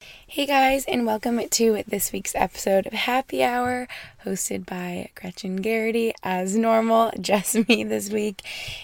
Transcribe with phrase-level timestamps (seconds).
[0.00, 3.88] Hey guys, and welcome to this week's episode of Happy Hour,
[4.24, 8.42] hosted by Gretchen Geraghty, as normal, just me this week.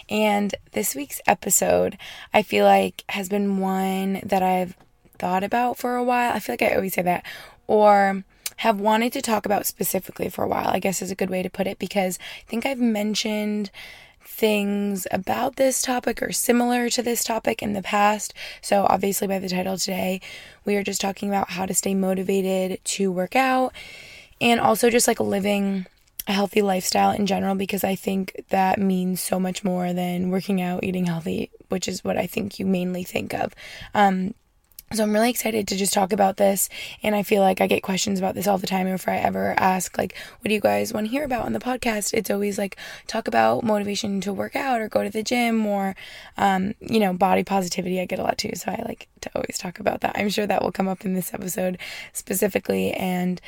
[0.09, 1.98] And this week's episode,
[2.33, 4.77] I feel like, has been one that I've
[5.17, 6.33] thought about for a while.
[6.33, 7.25] I feel like I always say that.
[7.69, 8.25] Or
[8.56, 11.45] have wanted to talk about specifically for a while, I guess is a good way
[11.45, 13.71] to put it, because I think I've mentioned
[14.27, 18.34] things about this topic or similar to this topic in the past.
[18.61, 20.20] So, obviously, by the title today,
[20.64, 23.72] we are just talking about how to stay motivated to work out
[24.41, 25.86] and also just like living
[26.27, 30.62] a healthy lifestyle in general because I think that means so much more than working
[30.62, 33.55] out, eating healthy, which is what I think you mainly think of.
[33.94, 34.34] Um,
[34.93, 36.69] so I'm really excited to just talk about this
[37.03, 39.55] and I feel like I get questions about this all the time if I ever
[39.57, 42.15] ask like what do you guys want to hear about on the podcast?
[42.15, 45.97] It's always like talk about motivation to work out or go to the gym or
[46.37, 49.59] um, you know body positivity I get a lot too so I like to always
[49.59, 50.17] talk about that.
[50.17, 51.79] I'm sure that will come up in this episode
[52.12, 53.41] specifically and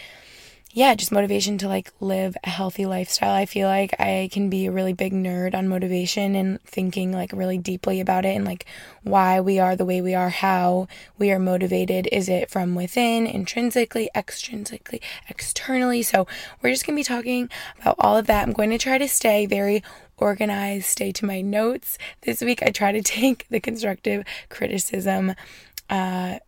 [0.77, 3.33] yeah, just motivation to like live a healthy lifestyle.
[3.33, 7.33] I feel like I can be a really big nerd on motivation and thinking like
[7.33, 8.67] really deeply about it and like
[9.03, 10.87] why we are the way we are, how
[11.17, 12.11] we are motivated.
[12.13, 16.03] Is it from within, intrinsically, extrinsically, externally?
[16.03, 16.27] So
[16.61, 17.49] we're just to be talking
[17.81, 18.47] about all of that.
[18.47, 19.83] I'm going to try to stay very
[20.19, 21.97] organized, stay to my notes.
[22.21, 25.37] This week I try to take the constructive criticism
[25.89, 26.41] uh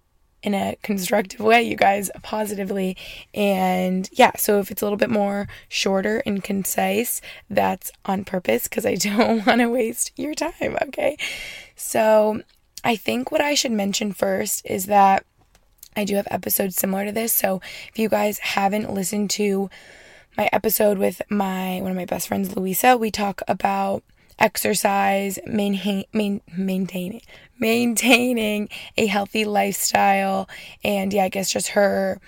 [0.43, 2.97] in a constructive way, you guys, positively.
[3.35, 8.65] And yeah, so if it's a little bit more shorter and concise, that's on purpose
[8.65, 11.17] because I don't want to waste your time, okay?
[11.77, 12.43] So
[12.85, 15.25] I think what I should mention first is that
[15.97, 17.33] I do have episodes similar to this.
[17.33, 19.69] So if you guys haven't listened to
[20.37, 24.05] my episode with my one of my best friends Louisa, we talk about
[24.39, 27.23] exercise, maintain, main, maintaining,
[27.59, 30.49] maintaining a healthy lifestyle,
[30.85, 32.21] and yeah, I guess just her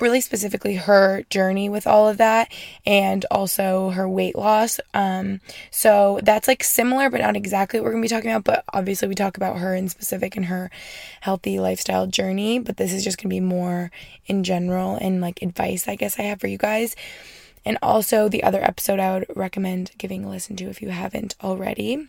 [0.00, 2.50] really specifically her journey with all of that
[2.86, 4.80] and also her weight loss.
[4.94, 8.44] Um, so that's like similar, but not exactly what we're gonna be talking about.
[8.44, 10.70] But obviously, we talk about her in specific and her
[11.20, 12.58] healthy lifestyle journey.
[12.58, 13.90] But this is just gonna be more
[14.26, 16.96] in general and like advice, I guess I have for you guys.
[17.66, 21.34] And also, the other episode I would recommend giving a listen to if you haven't
[21.42, 22.08] already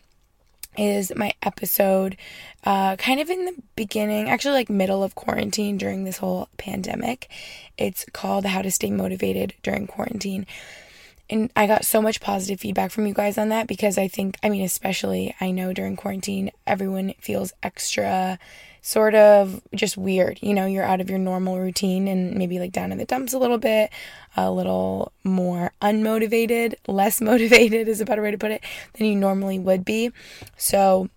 [0.76, 2.16] is my episode
[2.62, 7.28] uh, kind of in the beginning, actually, like middle of quarantine during this whole pandemic.
[7.76, 10.46] It's called How to Stay Motivated During Quarantine.
[11.28, 14.36] And I got so much positive feedback from you guys on that because I think,
[14.44, 18.38] I mean, especially I know during quarantine, everyone feels extra
[18.88, 20.38] sort of just weird.
[20.40, 23.34] You know, you're out of your normal routine and maybe like down in the dumps
[23.34, 23.90] a little bit,
[24.34, 29.14] a little more unmotivated, less motivated is a better way to put it than you
[29.14, 30.10] normally would be.
[30.56, 31.10] So,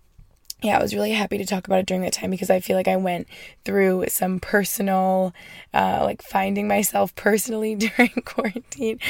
[0.62, 2.76] yeah, I was really happy to talk about it during that time because I feel
[2.76, 3.26] like I went
[3.64, 5.34] through some personal,
[5.74, 9.00] uh, like finding myself personally during quarantine.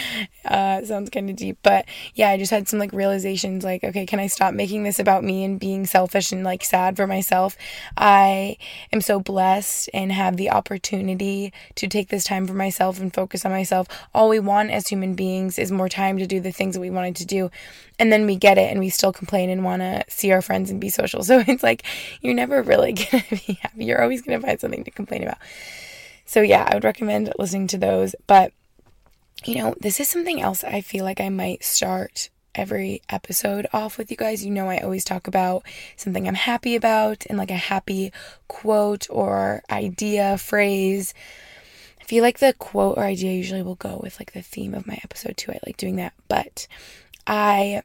[0.46, 4.06] Uh, sounds kind of deep, but yeah, I just had some like realizations like, okay,
[4.06, 7.56] can I stop making this about me and being selfish and like sad for myself?
[7.98, 8.56] I
[8.90, 13.44] am so blessed and have the opportunity to take this time for myself and focus
[13.44, 13.88] on myself.
[14.14, 16.90] All we want as human beings is more time to do the things that we
[16.90, 17.50] wanted to do.
[17.98, 20.70] And then we get it and we still complain and want to see our friends
[20.70, 21.22] and be social.
[21.32, 21.84] So it's like
[22.20, 23.84] you're never really going to be happy.
[23.84, 25.38] You're always going to find something to complain about.
[26.24, 28.14] So yeah, I would recommend listening to those.
[28.26, 28.52] But
[29.44, 33.98] you know, this is something else I feel like I might start every episode off
[33.98, 34.44] with you guys.
[34.44, 35.64] You know, I always talk about
[35.96, 38.12] something I'm happy about and like a happy
[38.48, 41.14] quote or idea, phrase.
[42.00, 44.86] I feel like the quote or idea usually will go with like the theme of
[44.86, 45.52] my episode too.
[45.52, 46.12] I like doing that.
[46.28, 46.66] But
[47.26, 47.82] I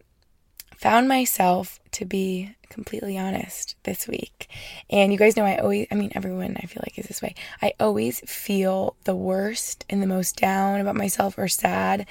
[0.78, 4.48] found myself to be completely honest this week.
[4.90, 7.34] And you guys know I always, I mean, everyone I feel like is this way.
[7.62, 12.06] I always feel the worst and the most down about myself or sad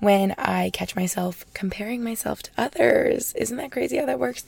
[0.00, 3.32] when I catch myself comparing myself to others.
[3.34, 4.44] Isn't that crazy how that works?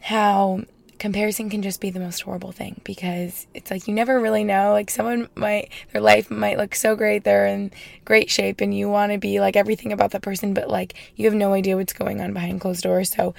[0.00, 0.62] How
[0.98, 4.72] comparison can just be the most horrible thing because it's like you never really know.
[4.72, 7.70] Like someone might, their life might look so great, they're in
[8.04, 11.24] great shape, and you want to be like everything about that person, but like you
[11.26, 13.10] have no idea what's going on behind closed doors.
[13.10, 13.34] So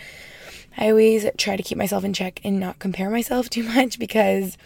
[0.78, 4.58] I always try to keep myself in check and not compare myself too much because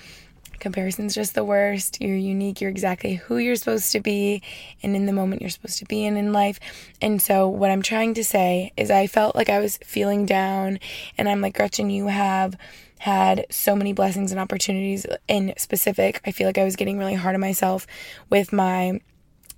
[0.60, 2.02] comparison's just the worst.
[2.02, 2.62] You're unique.
[2.62, 4.42] You're exactly who you're supposed to be
[4.82, 6.60] and in the moment you're supposed to be in in life.
[7.02, 10.80] And so what I'm trying to say is I felt like I was feeling down
[11.18, 12.56] and I'm like, Gretchen, you have
[13.00, 16.22] had so many blessings and opportunities in specific.
[16.26, 17.86] I feel like I was getting really hard on myself
[18.30, 19.02] with my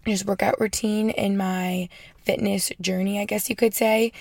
[0.08, 1.90] just workout routine and my
[2.24, 4.12] fitness journey, I guess you could say.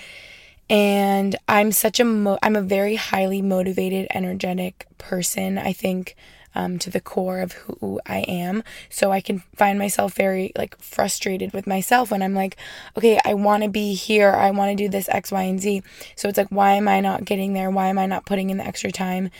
[0.71, 5.59] And I'm such a mo- I'm a very highly motivated, energetic person.
[5.59, 6.17] I think
[6.55, 8.63] um, to the core of who I am.
[8.89, 12.57] So I can find myself very like frustrated with myself when I'm like,
[12.97, 14.31] okay, I want to be here.
[14.31, 15.83] I want to do this X, Y, and Z.
[16.17, 17.71] So it's like, why am I not getting there?
[17.71, 19.31] Why am I not putting in the extra time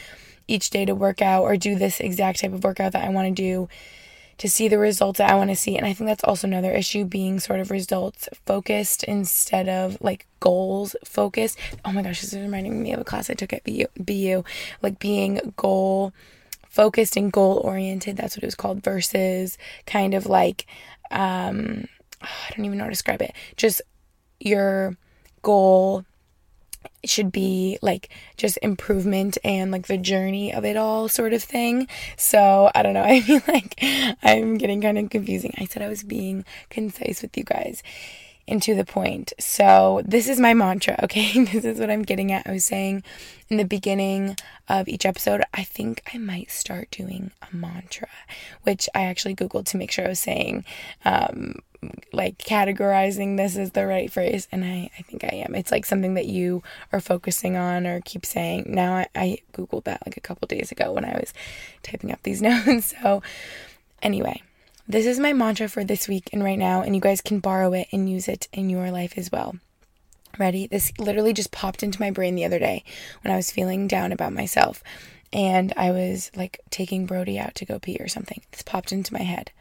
[0.47, 3.27] each day to work out or do this exact type of workout that I want
[3.27, 3.69] to do?
[4.37, 5.77] to see the results that I want to see.
[5.77, 10.27] And I think that's also another issue being sort of results focused instead of like
[10.39, 11.57] goals focused.
[11.85, 14.43] Oh my gosh, this is reminding me of a class I took at BU, BU
[14.81, 16.13] like being goal
[16.75, 18.17] focused and goal oriented.
[18.17, 20.67] That's what it was called versus kind of like,
[21.09, 21.87] um,
[22.21, 23.33] I don't even know how to describe it.
[23.55, 23.81] Just
[24.41, 24.97] your
[25.41, 26.03] goal
[27.05, 31.87] should be like just improvement and like the journey of it all sort of thing.
[32.17, 33.03] So I don't know.
[33.05, 33.75] I feel like
[34.21, 35.53] I'm getting kind of confusing.
[35.57, 37.83] I said I was being concise with you guys
[38.47, 39.33] and to the point.
[39.39, 41.43] So, this is my mantra, okay?
[41.45, 42.47] this is what I'm getting at.
[42.47, 43.03] I was saying
[43.49, 44.37] in the beginning
[44.67, 48.07] of each episode, I think I might start doing a mantra,
[48.63, 50.65] which I actually Googled to make sure I was saying,
[51.03, 51.55] um,
[52.11, 54.47] like categorizing this as the right phrase.
[54.51, 55.53] And I, I think I am.
[55.53, 58.65] It's like something that you are focusing on or keep saying.
[58.67, 61.33] Now, I, I Googled that like a couple days ago when I was
[61.83, 62.95] typing up these notes.
[63.01, 63.21] So,
[64.01, 64.41] anyway.
[64.87, 67.73] This is my mantra for this week and right now, and you guys can borrow
[67.73, 69.55] it and use it in your life as well.
[70.37, 70.67] Ready?
[70.67, 72.83] This literally just popped into my brain the other day
[73.23, 74.83] when I was feeling down about myself
[75.33, 78.41] and I was like taking Brody out to go pee or something.
[78.51, 79.51] This popped into my head.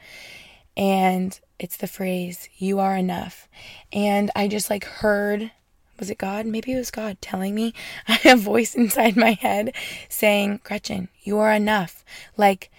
[0.77, 3.49] And it's the phrase, you are enough.
[3.93, 5.53] And I just like heard,
[5.99, 6.45] was it God?
[6.45, 7.73] Maybe it was God telling me.
[8.07, 9.75] I have a voice inside my head
[10.09, 12.05] saying, Gretchen, you are enough.
[12.37, 12.71] Like,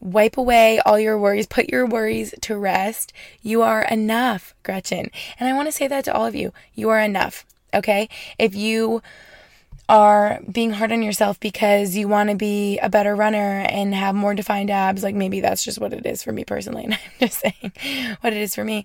[0.00, 3.12] Wipe away all your worries, put your worries to rest.
[3.42, 5.10] You are enough, Gretchen.
[5.38, 6.52] And I want to say that to all of you.
[6.74, 8.08] You are enough, okay?
[8.38, 9.02] If you
[9.88, 14.14] are being hard on yourself because you want to be a better runner and have
[14.14, 16.84] more defined abs, like maybe that's just what it is for me personally.
[16.84, 17.72] And I'm just saying
[18.20, 18.84] what it is for me.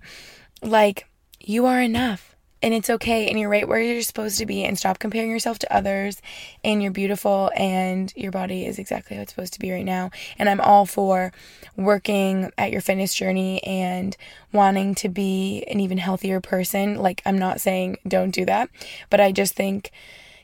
[0.62, 1.06] Like,
[1.40, 2.33] you are enough
[2.64, 5.58] and it's okay and you're right where you're supposed to be and stop comparing yourself
[5.58, 6.22] to others
[6.64, 10.10] and you're beautiful and your body is exactly how it's supposed to be right now
[10.38, 11.30] and i'm all for
[11.76, 14.16] working at your fitness journey and
[14.50, 18.70] wanting to be an even healthier person like i'm not saying don't do that
[19.10, 19.90] but i just think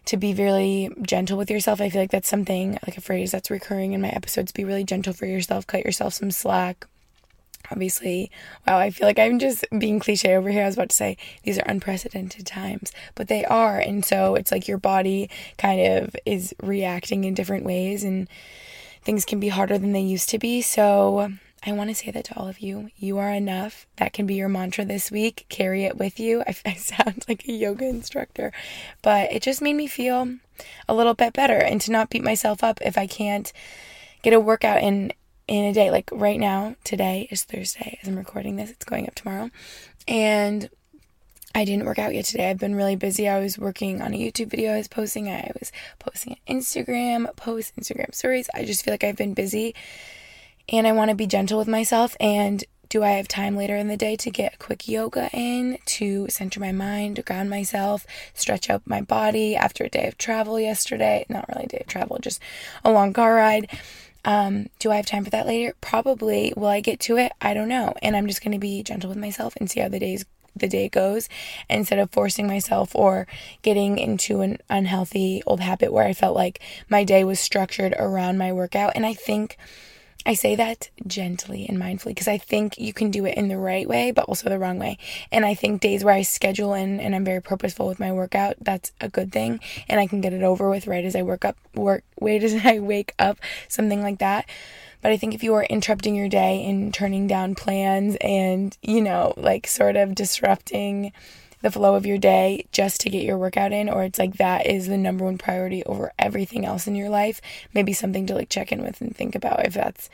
[0.05, 1.81] to be really gentle with yourself.
[1.81, 4.51] I feel like that's something like a phrase that's recurring in my episodes.
[4.51, 6.87] Be really gentle for yourself, cut yourself some slack,
[7.71, 8.31] obviously,
[8.67, 10.63] wow, I feel like I'm just being cliche over here.
[10.63, 13.79] I was about to say these are unprecedented times, but they are.
[13.79, 18.29] And so it's like your body kind of is reacting in different ways and
[19.03, 20.63] things can be harder than they used to be.
[20.63, 21.33] So
[21.65, 22.91] I want to say that to all of you.
[22.97, 23.87] You are enough.
[23.97, 25.45] That can be your mantra this week.
[25.51, 26.43] Carry it with you.
[26.47, 28.53] I, I sound like a yoga instructor,
[29.03, 30.37] but it just made me feel
[30.89, 33.53] a little bit better and to not beat myself up if I can't
[34.23, 35.13] get a workout in
[35.51, 35.91] in a day.
[35.91, 39.51] Like right now, today is Thursday as I'm recording this, it's going up tomorrow.
[40.09, 40.71] And
[41.55, 42.49] I didn't work out yet today.
[42.49, 43.29] I've been really busy.
[43.29, 45.29] I was working on a YouTube video I was posting.
[45.29, 48.49] I was posting an Instagram post, Instagram stories.
[48.55, 49.75] I just feel like I've been busy
[50.69, 52.17] and I want to be gentle with myself.
[52.21, 55.79] And do I have time later in the day to get a quick yoga in
[55.87, 60.61] to center my mind, ground myself, stretch out my body after a day of travel
[60.61, 61.27] yesterday?
[61.29, 62.41] Not really a day of travel, just
[62.85, 63.69] a long car ride.
[64.25, 65.75] Um, do I have time for that later?
[65.81, 66.53] Probably.
[66.57, 67.33] Will I get to it?
[67.41, 67.95] I don't know.
[68.03, 70.25] And I'm just going to be gentle with myself and see how the days
[70.57, 71.29] the day goes
[71.69, 73.27] instead of forcing myself or
[73.63, 78.39] getting into an unhealthy old habit where I felt like my day was structured around
[78.39, 78.93] my workout.
[78.95, 79.57] And I think
[80.27, 83.57] I say that gently and mindfully because I think you can do it in the
[83.57, 84.99] right way, but also the wrong way.
[85.33, 88.57] And I think days where I schedule in and I'm very purposeful with my workout,
[88.61, 89.61] that's a good thing.
[89.89, 92.55] And I can get it over with right as I work up, work, wait as
[92.65, 94.47] I wake up, something like that.
[95.03, 99.01] But I think if you are interrupting your day and turning down plans and, you
[99.01, 101.13] know, like sort of disrupting
[101.63, 104.67] the flow of your day just to get your workout in, or it's like that
[104.67, 107.41] is the number one priority over everything else in your life,
[107.75, 110.09] maybe something to like check in with and think about if that's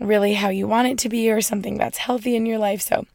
[0.00, 2.80] really how you want it to be or something that's healthy in your life.
[2.80, 3.06] So,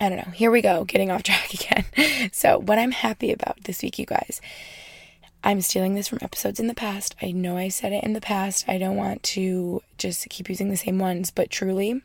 [0.00, 0.32] I don't know.
[0.32, 2.30] Here we go, getting off track again.
[2.32, 4.40] so, what I'm happy about this week, you guys,
[5.44, 7.16] I'm stealing this from episodes in the past.
[7.20, 8.68] I know I said it in the past.
[8.68, 12.00] I don't want to just keep using the same ones, but truly,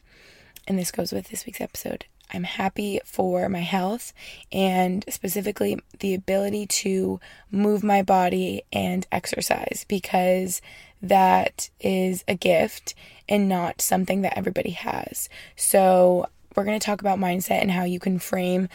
[0.68, 4.14] and this goes with this week's episode, I'm happy for my health
[4.52, 7.20] and specifically the ability to
[7.52, 10.62] move my body and exercise because
[11.02, 12.96] that is a gift
[13.30, 15.30] and not something that everybody has.
[15.56, 18.68] So, we're going to talk about mindset and how you can frame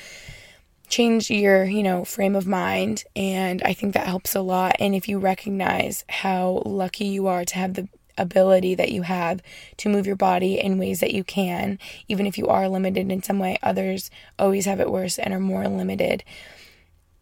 [0.89, 4.95] change your, you know, frame of mind and I think that helps a lot and
[4.95, 7.89] if you recognize how lucky you are to have the
[8.23, 9.43] ability that you have
[9.79, 13.23] to move your body in ways that you can, even if you are limited in
[13.23, 13.59] some way.
[13.63, 16.25] Others always have it worse and are more limited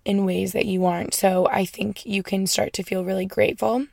[0.05, 1.15] in ways that you aren't.
[1.15, 3.87] So I think you can start to feel really grateful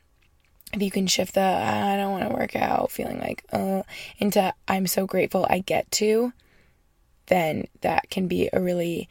[0.72, 3.82] if you can shift the I don't want to work out feeling like uh
[4.18, 6.32] into I'm so grateful I get to,
[7.26, 9.08] then that can be a really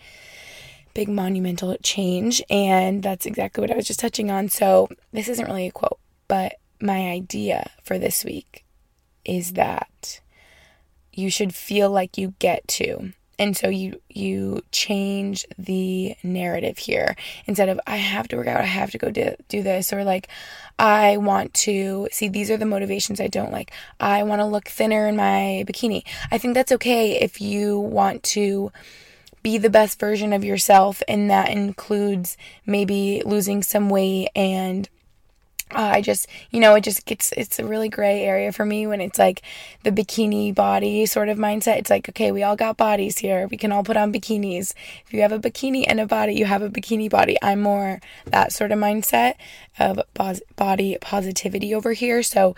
[0.94, 4.50] big monumental change and that's exactly what I was just touching on.
[4.50, 8.66] So this isn't really a quote, but my idea for this week
[9.26, 10.22] is that
[11.12, 13.12] you should feel like you get to.
[13.40, 17.16] And so you you change the narrative here.
[17.46, 20.04] Instead of i have to work out i have to go do, do this or
[20.04, 20.28] like
[20.80, 23.72] i want to see these are the motivations i don't like.
[24.00, 26.04] I want to look thinner in my bikini.
[26.32, 28.72] I think that's okay if you want to
[29.44, 34.90] be the best version of yourself and that includes maybe losing some weight and
[35.76, 38.88] uh, I just, you know, it just gets, it's a really gray area for me
[38.88, 39.42] when it's like
[39.84, 41.78] the bikini body sort of mindset.
[41.78, 43.48] It's like, okay, we all got bodies here.
[43.48, 44.74] We can all put on bikinis.
[45.06, 47.38] If you have a bikini and a body, you have a bikini body.
[47.42, 49.36] I'm more that sort of mindset
[49.78, 50.00] of
[50.56, 52.24] body positivity over here.
[52.24, 52.56] So,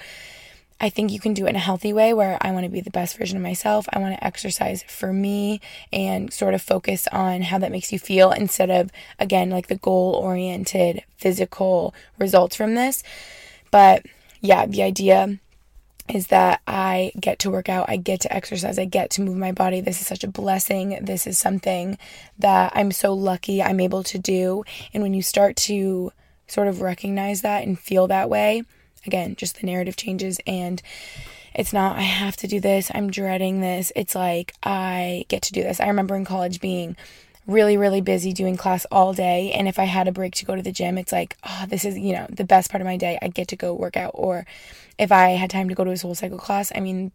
[0.82, 2.82] I think you can do it in a healthy way where I want to be
[2.82, 3.86] the best version of myself.
[3.92, 5.60] I want to exercise for me
[5.92, 9.76] and sort of focus on how that makes you feel instead of, again, like the
[9.76, 13.04] goal oriented physical results from this.
[13.72, 14.06] But
[14.42, 15.40] yeah, the idea
[16.08, 19.38] is that I get to work out, I get to exercise, I get to move
[19.38, 19.82] my body.
[19.82, 20.98] This is such a blessing.
[21.02, 21.98] This is something
[22.40, 24.64] that I'm so lucky I'm able to do.
[24.94, 26.12] And when you start to
[26.48, 28.64] sort of recognize that and feel that way,
[29.06, 30.82] again, just the narrative changes and
[31.54, 33.92] it's not I have to do this, I'm dreading this.
[33.96, 35.80] It's like I get to do this.
[35.80, 36.96] I remember in college being
[37.48, 40.56] really really busy doing class all day and if I had a break to go
[40.56, 42.98] to the gym, it's like, oh, this is, you know, the best part of my
[42.98, 43.18] day.
[43.22, 44.46] I get to go work out or
[44.98, 47.12] if I had time to go to a SoulCycle class, I mean,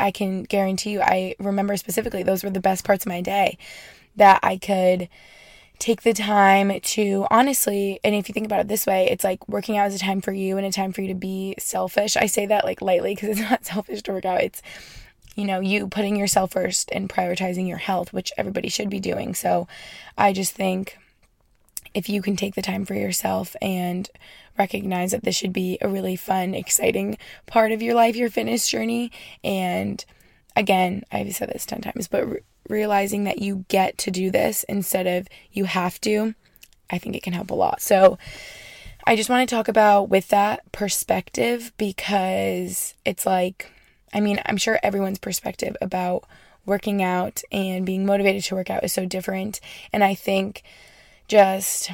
[0.00, 3.58] I can guarantee you I remember specifically those were the best parts of my day
[4.16, 5.08] that I could
[5.78, 9.46] take the time to honestly, and if you think about it this way, it's like
[9.48, 12.16] working out is a time for you and a time for you to be selfish.
[12.16, 14.40] I say that like lightly because it's not selfish to work out.
[14.40, 14.62] It's,
[15.34, 19.34] you know, you putting yourself first and prioritizing your health, which everybody should be doing.
[19.34, 19.66] So
[20.16, 20.96] I just think
[21.92, 24.08] if you can take the time for yourself and
[24.58, 28.68] recognize that this should be a really fun, exciting part of your life, your fitness
[28.68, 29.10] journey,
[29.42, 30.04] and
[30.56, 32.26] again, I've said this 10 times, but
[32.68, 36.34] realizing that you get to do this instead of you have to,
[36.90, 37.80] I think it can help a lot.
[37.80, 38.18] So,
[39.06, 43.70] I just want to talk about with that perspective because it's like,
[44.14, 46.24] I mean, I'm sure everyone's perspective about
[46.64, 49.60] working out and being motivated to work out is so different.
[49.92, 50.62] And I think
[51.28, 51.90] just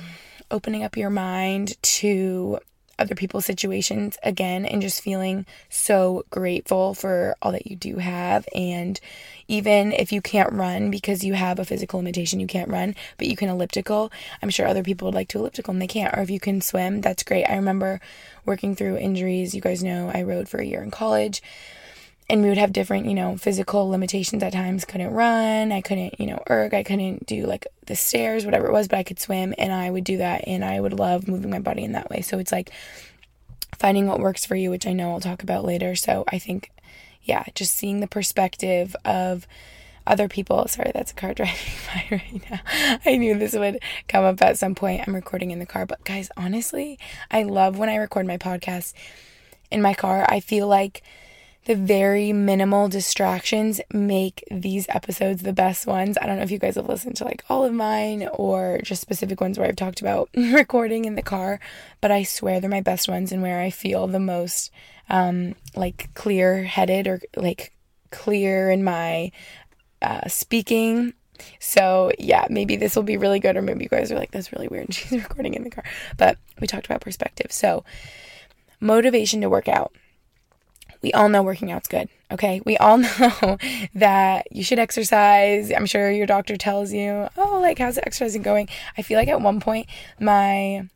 [0.53, 2.61] opening up your mind to
[3.01, 8.47] other people's situations again and just feeling so grateful for all that you do have.
[8.55, 9.01] And
[9.49, 13.27] even if you can't run because you have a physical limitation, you can't run, but
[13.27, 16.17] you can elliptical, I'm sure other people would like to elliptical and they can't.
[16.17, 17.45] Or if you can swim, that's great.
[17.47, 18.01] I remember
[18.45, 19.55] working through injuries.
[19.55, 21.43] You guys know I rowed for a year in college
[22.31, 24.85] and we would have different, you know, physical limitations at times.
[24.85, 28.73] Couldn't run, I couldn't, you know, erg, I couldn't do like the stairs, whatever it
[28.73, 31.51] was, but I could swim and I would do that and I would love moving
[31.51, 32.21] my body in that way.
[32.21, 32.71] So it's like
[33.77, 35.97] finding what works for you, which I know I'll talk about later.
[35.97, 36.71] So I think,
[37.25, 39.49] yeah, just seeing the perspective of
[40.07, 40.69] other people.
[40.69, 41.57] Sorry, that's a car driving
[41.93, 42.61] by right now.
[43.05, 45.03] I knew this would come up at some point.
[45.05, 46.97] I'm recording in the car, but guys, honestly,
[47.29, 48.95] I love when I record my podcast
[49.69, 50.25] in my car.
[50.29, 51.03] I feel like
[51.71, 56.19] the very minimal distractions make these episodes the best ones.
[56.21, 59.01] I don't know if you guys have listened to like all of mine or just
[59.01, 61.61] specific ones where I've talked about recording in the car,
[62.01, 64.73] but I swear they're my best ones and where I feel the most
[65.09, 67.73] um, like clear headed or like
[68.11, 69.31] clear in my
[70.03, 71.15] uh, speaking.
[71.61, 74.53] So, yeah, maybe this will be really good, or maybe you guys are like, that's
[74.53, 74.93] really weird.
[74.95, 75.85] She's recording in the car.
[76.17, 77.53] But we talked about perspective.
[77.53, 77.85] So,
[78.81, 79.93] motivation to work out
[81.03, 82.09] we all know working out's good.
[82.31, 82.61] Okay.
[82.65, 83.59] We all know
[83.95, 85.73] that you should exercise.
[85.73, 88.69] I'm sure your doctor tells you, oh, like, how's the exercising going?
[88.97, 89.89] I feel like at one point,
[90.19, 90.87] my,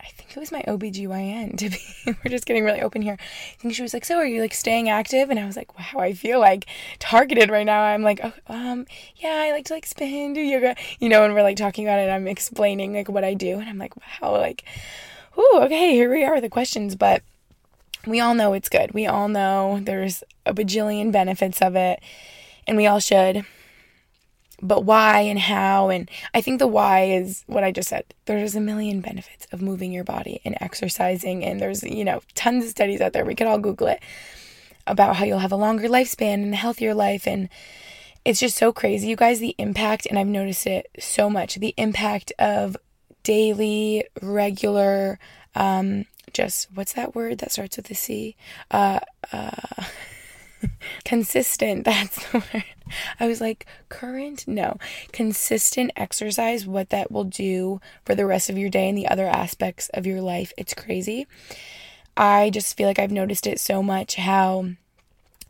[0.00, 1.78] I think it was my OBGYN to be,
[2.24, 3.16] we're just getting really open here.
[3.18, 5.30] I think she was like, so are you like staying active?
[5.30, 6.66] And I was like, wow, I feel like
[6.98, 7.82] targeted right now.
[7.82, 11.34] I'm like, oh, um, yeah, I like to like spin, do yoga, you know, and
[11.34, 12.10] we're like talking about it.
[12.10, 13.58] I'm explaining like what I do.
[13.58, 14.64] And I'm like, wow, like,
[15.38, 16.94] ooh, okay, here we are, the questions.
[16.96, 17.22] But,
[18.06, 18.92] we all know it's good.
[18.92, 22.00] We all know there's a bajillion benefits of it,
[22.66, 23.44] and we all should.
[24.62, 25.90] But why and how?
[25.90, 28.04] And I think the why is what I just said.
[28.26, 32.64] There's a million benefits of moving your body and exercising, and there's, you know, tons
[32.64, 33.24] of studies out there.
[33.24, 34.00] We could all Google it
[34.86, 37.26] about how you'll have a longer lifespan and a healthier life.
[37.26, 37.48] And
[38.24, 41.74] it's just so crazy, you guys, the impact, and I've noticed it so much the
[41.76, 42.76] impact of
[43.22, 45.18] daily, regular,
[45.54, 48.36] um, just what's that word that starts with a C?
[48.70, 49.00] Uh,
[49.32, 49.84] uh,
[51.04, 51.84] consistent.
[51.84, 52.64] That's the word.
[53.18, 54.46] I was like, current?
[54.46, 54.76] No.
[55.12, 59.26] Consistent exercise, what that will do for the rest of your day and the other
[59.26, 60.52] aspects of your life.
[60.58, 61.26] It's crazy.
[62.16, 64.68] I just feel like I've noticed it so much how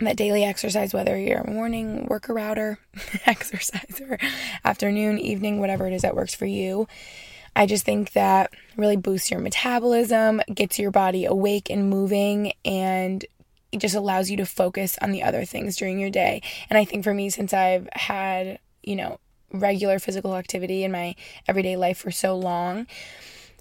[0.01, 2.79] that daily exercise, whether you're a morning worker outer
[3.27, 4.19] exercise or
[4.65, 6.89] afternoon, evening, whatever it is that works for you,
[7.57, 13.25] I just think that really boosts your metabolism, gets your body awake and moving, and
[13.71, 16.43] it just allows you to focus on the other things during your day.
[16.71, 19.19] And I think for me, since I've had, you know,
[19.53, 21.15] regular physical activity in my
[21.47, 22.87] everyday life for so long,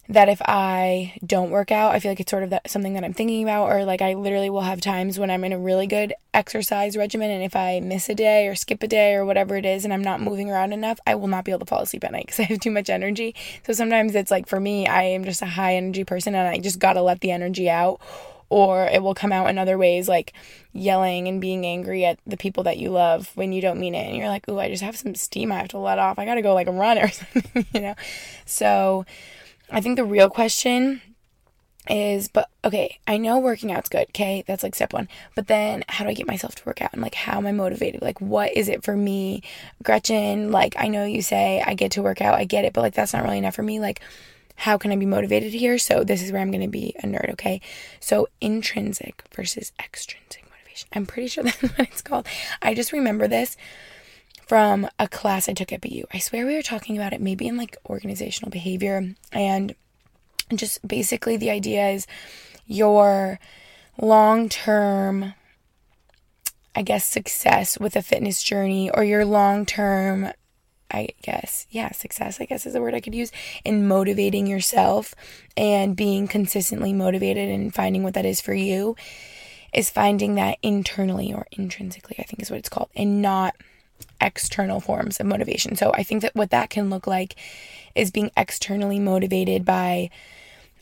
[0.09, 3.05] that if I don't work out, I feel like it's sort of that, something that
[3.05, 5.87] I'm thinking about, or like I literally will have times when I'm in a really
[5.87, 9.55] good exercise regimen, and if I miss a day or skip a day or whatever
[9.55, 11.81] it is, and I'm not moving around enough, I will not be able to fall
[11.81, 13.33] asleep at night because I have too much energy.
[13.65, 16.59] So sometimes it's like for me, I am just a high energy person, and I
[16.59, 18.01] just gotta let the energy out,
[18.49, 20.33] or it will come out in other ways, like
[20.73, 24.07] yelling and being angry at the people that you love when you don't mean it,
[24.07, 26.19] and you're like, "Ooh, I just have some steam I have to let off.
[26.19, 27.95] I gotta go like run or something," you know.
[28.45, 29.05] So
[29.73, 31.01] I think the real question
[31.89, 34.43] is but okay i know working out's good okay?
[34.47, 35.09] That's like step one.
[35.35, 36.93] But then how do i get myself to work out?
[36.93, 38.01] And like how am i motivated?
[38.01, 39.41] Like what is it for me
[39.81, 40.51] gretchen?
[40.51, 42.93] Like i know you say i get to work out i get it but like
[42.93, 43.79] that's not really enough for me.
[43.79, 43.99] Like
[44.55, 45.77] how can i be motivated here?
[45.77, 47.59] So this is where i'm going to be a nerd okay?
[47.99, 50.87] So intrinsic versus extrinsic motivation.
[50.93, 52.27] I'm pretty sure that's what it's called.
[52.61, 53.57] I just remember this
[54.47, 56.03] from a class I took at BU.
[56.13, 59.75] I swear we were talking about it maybe in like organizational behavior and
[60.53, 62.07] just basically the idea is
[62.65, 63.39] your
[63.97, 65.33] long term
[66.75, 70.33] I guess success with a fitness journey or your long term
[70.93, 73.31] I guess, yeah, success, I guess is a word I could use
[73.65, 75.15] in motivating yourself
[75.57, 78.95] and being consistently motivated and finding what that is for you
[79.73, 83.55] is finding that internally or intrinsically, I think is what it's called, and not
[84.21, 85.75] external forms of motivation.
[85.75, 87.35] So I think that what that can look like
[87.95, 90.09] is being externally motivated by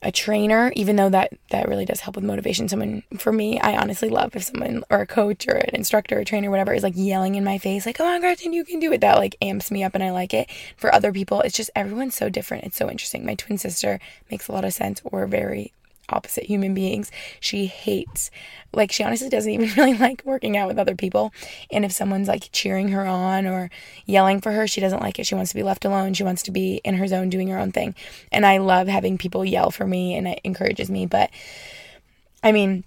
[0.04, 2.68] a trainer, even though that that really does help with motivation.
[2.68, 6.24] Someone for me, I honestly love if someone or a coach or an instructor or
[6.24, 8.80] trainer, whatever, is like yelling in my face, like, oh "Come on, Gretchen, you can
[8.80, 10.50] do it." That like amps me up, and I like it.
[10.76, 12.64] For other people, it's just everyone's so different.
[12.64, 13.26] It's so interesting.
[13.26, 14.00] My twin sister
[14.32, 15.04] makes a lot of sense.
[15.04, 15.72] We're very
[16.12, 17.12] opposite human beings.
[17.40, 18.32] She hates,
[18.74, 21.34] like, she honestly doesn't even really like working out with other people.
[21.72, 23.70] And if someone's like cheering her on or
[24.06, 25.26] yelling for her, she doesn't like it.
[25.26, 26.14] She wants to be left alone.
[26.14, 27.96] She wants to be in her zone doing her own thing.
[28.32, 31.06] And I love having people yell for me and it encourages me.
[31.06, 31.30] But
[32.44, 32.84] I mean,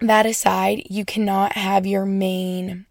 [0.00, 2.86] that aside, you cannot have your main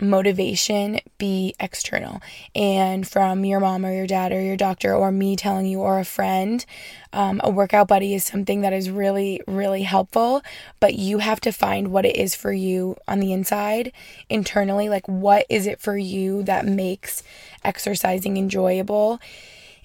[0.00, 2.20] motivation be external.
[2.54, 5.98] And from your mom or your dad or your doctor or me telling you or
[5.98, 6.64] a friend
[7.12, 10.42] um, a workout buddy is something that is really really helpful
[10.80, 13.92] but you have to find what it is for you on the inside
[14.28, 14.88] internally.
[14.88, 17.22] Like what is it for you that makes
[17.64, 19.20] exercising enjoyable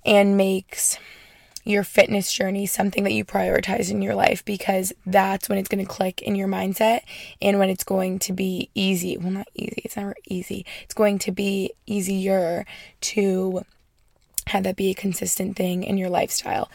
[0.05, 0.97] and makes
[1.63, 5.83] your fitness journey something that you prioritize in your life because that's when it's going
[5.83, 7.01] to click in your mindset
[7.41, 9.17] and when it's going to be easy.
[9.17, 10.65] Well, not easy, it's never easy.
[10.83, 12.65] It's going to be easier
[13.01, 13.65] to
[14.47, 16.69] have that be a consistent thing in your lifestyle.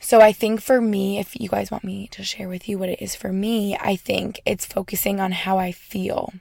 [0.00, 2.88] So I think for me, if you guys want me to share with you what
[2.88, 6.32] it is for me, I think it's focusing on how I feel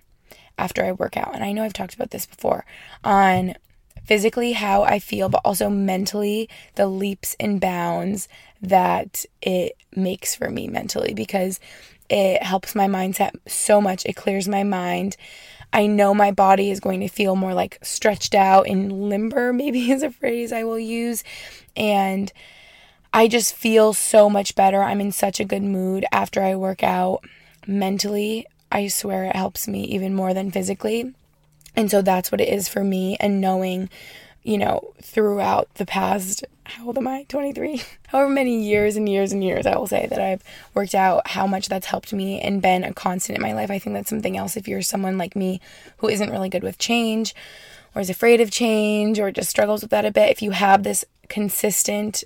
[0.57, 1.33] after I work out.
[1.33, 2.65] And I know I've talked about this before
[3.03, 3.55] on
[4.05, 8.27] physically how I feel, but also mentally the leaps and bounds
[8.61, 11.59] that it makes for me mentally because
[12.09, 14.05] it helps my mindset so much.
[14.05, 15.17] It clears my mind.
[15.73, 19.91] I know my body is going to feel more like stretched out and limber, maybe
[19.91, 21.23] is a phrase I will use.
[21.75, 22.31] And
[23.13, 24.83] I just feel so much better.
[24.83, 27.23] I'm in such a good mood after I work out
[27.65, 28.45] mentally.
[28.71, 31.13] I swear it helps me even more than physically.
[31.75, 33.17] And so that's what it is for me.
[33.19, 33.89] And knowing,
[34.43, 37.25] you know, throughout the past, how old am I?
[37.29, 37.81] 23?
[38.07, 41.47] However many years and years and years I will say that I've worked out, how
[41.47, 43.69] much that's helped me and been a constant in my life.
[43.69, 45.61] I think that's something else if you're someone like me
[45.97, 47.35] who isn't really good with change
[47.93, 50.29] or is afraid of change or just struggles with that a bit.
[50.29, 52.23] If you have this consistent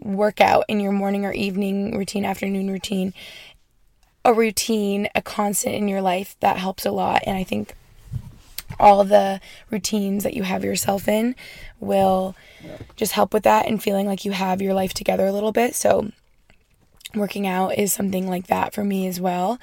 [0.00, 3.14] workout in your morning or evening routine, afternoon routine,
[4.24, 7.22] a routine, a constant in your life, that helps a lot.
[7.26, 7.74] And I think
[8.78, 11.34] all the routines that you have yourself in
[11.80, 12.34] will
[12.96, 15.74] just help with that and feeling like you have your life together a little bit.
[15.74, 16.10] So,
[17.14, 19.58] working out is something like that for me as well.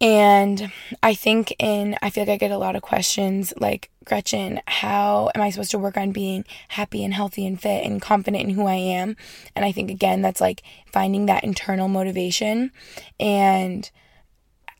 [0.00, 4.62] And I think in, I feel like I get a lot of questions like, Gretchen,
[4.66, 8.44] how am I supposed to work on being happy and healthy and fit and confident
[8.44, 9.14] in who I am?
[9.54, 12.72] And I think, again, that's like finding that internal motivation
[13.18, 13.90] and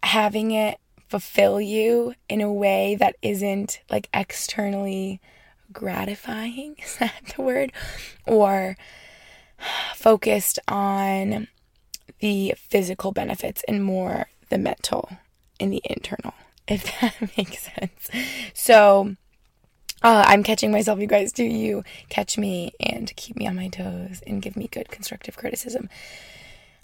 [0.02, 0.78] having it
[1.10, 5.20] fulfill you in a way that isn't like externally
[5.72, 6.76] gratifying.
[6.84, 7.72] Is that the word?
[8.26, 8.76] Or
[9.94, 11.48] focused on
[12.20, 15.10] the physical benefits and more the mental
[15.58, 16.34] and the internal,
[16.68, 18.08] if that makes sense.
[18.54, 19.16] So,
[20.02, 21.32] uh, I'm catching myself, you guys.
[21.32, 25.36] Do you catch me and keep me on my toes and give me good constructive
[25.36, 25.90] criticism?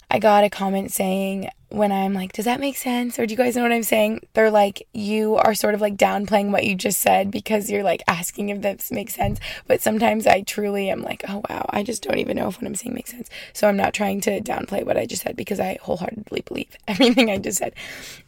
[0.09, 3.19] I got a comment saying when I'm like, does that make sense?
[3.19, 4.21] Or do you guys know what I'm saying?
[4.33, 8.03] They're like, you are sort of like downplaying what you just said because you're like
[8.07, 9.39] asking if this makes sense.
[9.67, 12.65] But sometimes I truly am like, oh wow, I just don't even know if what
[12.65, 13.29] I'm saying makes sense.
[13.51, 17.29] So I'm not trying to downplay what I just said because I wholeheartedly believe everything
[17.29, 17.73] I just said.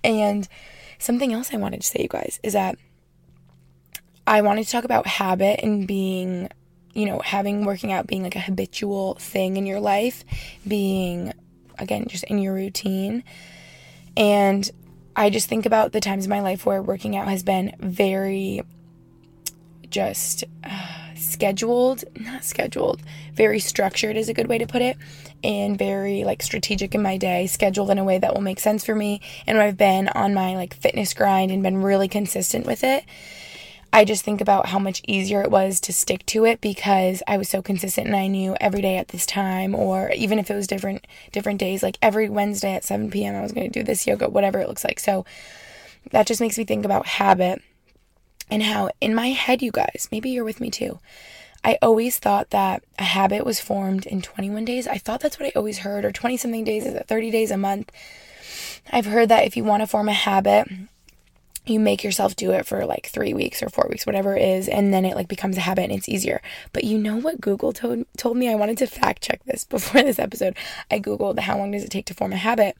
[0.03, 0.47] And
[0.97, 2.77] something else I wanted to say, you guys, is that
[4.27, 6.49] I wanted to talk about habit and being,
[6.93, 10.25] you know, having working out being like a habitual thing in your life,
[10.67, 11.33] being
[11.81, 13.23] again, just in your routine.
[14.17, 14.69] And
[15.15, 18.61] I just think about the times in my life where working out has been very
[19.89, 23.01] just uh, scheduled, not scheduled,
[23.33, 24.97] very structured is a good way to put it,
[25.43, 28.85] and very like strategic in my day, scheduled in a way that will make sense
[28.85, 29.21] for me.
[29.47, 33.03] And I've been on my like fitness grind and been really consistent with it.
[33.91, 37.37] I just think about how much easier it was to stick to it because I
[37.37, 40.55] was so consistent and I knew every day at this time or even if it
[40.55, 43.35] was different different days like every Wednesday at 7 p.m.
[43.35, 44.99] I was going to do this yoga whatever it looks like.
[44.99, 45.25] So
[46.11, 47.61] that just makes me think about habit
[48.51, 50.99] and how in my head you guys, maybe you're with me too.
[51.63, 54.87] I always thought that a habit was formed in 21 days.
[54.87, 57.51] I thought that's what I always heard or 20 something days is it 30 days
[57.51, 57.91] a month.
[58.91, 60.67] I've heard that if you want to form a habit,
[61.69, 64.67] you make yourself do it for like three weeks or four weeks, whatever it is,
[64.67, 66.41] and then it like becomes a habit and it's easier.
[66.73, 68.49] But you know what Google told told me?
[68.49, 70.55] I wanted to fact check this before this episode.
[70.89, 72.77] I googled how long does it take to form a habit,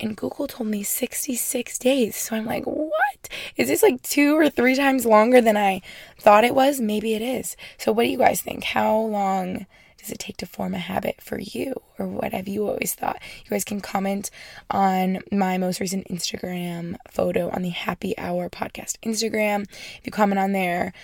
[0.00, 2.16] and Google told me 66 days.
[2.16, 3.28] So I'm like, what?
[3.56, 5.82] Is this like two or three times longer than I
[6.18, 6.80] thought it was?
[6.80, 7.56] Maybe it is.
[7.76, 8.64] So what do you guys think?
[8.64, 9.66] How long?
[10.08, 11.74] Does it take to form a habit for you?
[11.98, 13.20] Or what have you always thought?
[13.44, 14.30] You guys can comment
[14.70, 19.64] on my most recent Instagram photo on the Happy Hour podcast Instagram.
[19.98, 20.94] If you comment on there,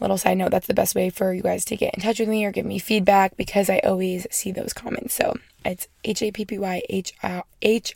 [0.00, 2.28] little side note, that's the best way for you guys to get in touch with
[2.28, 5.14] me or give me feedback because I always see those comments.
[5.14, 5.34] So
[5.64, 7.14] it's H A P P Y H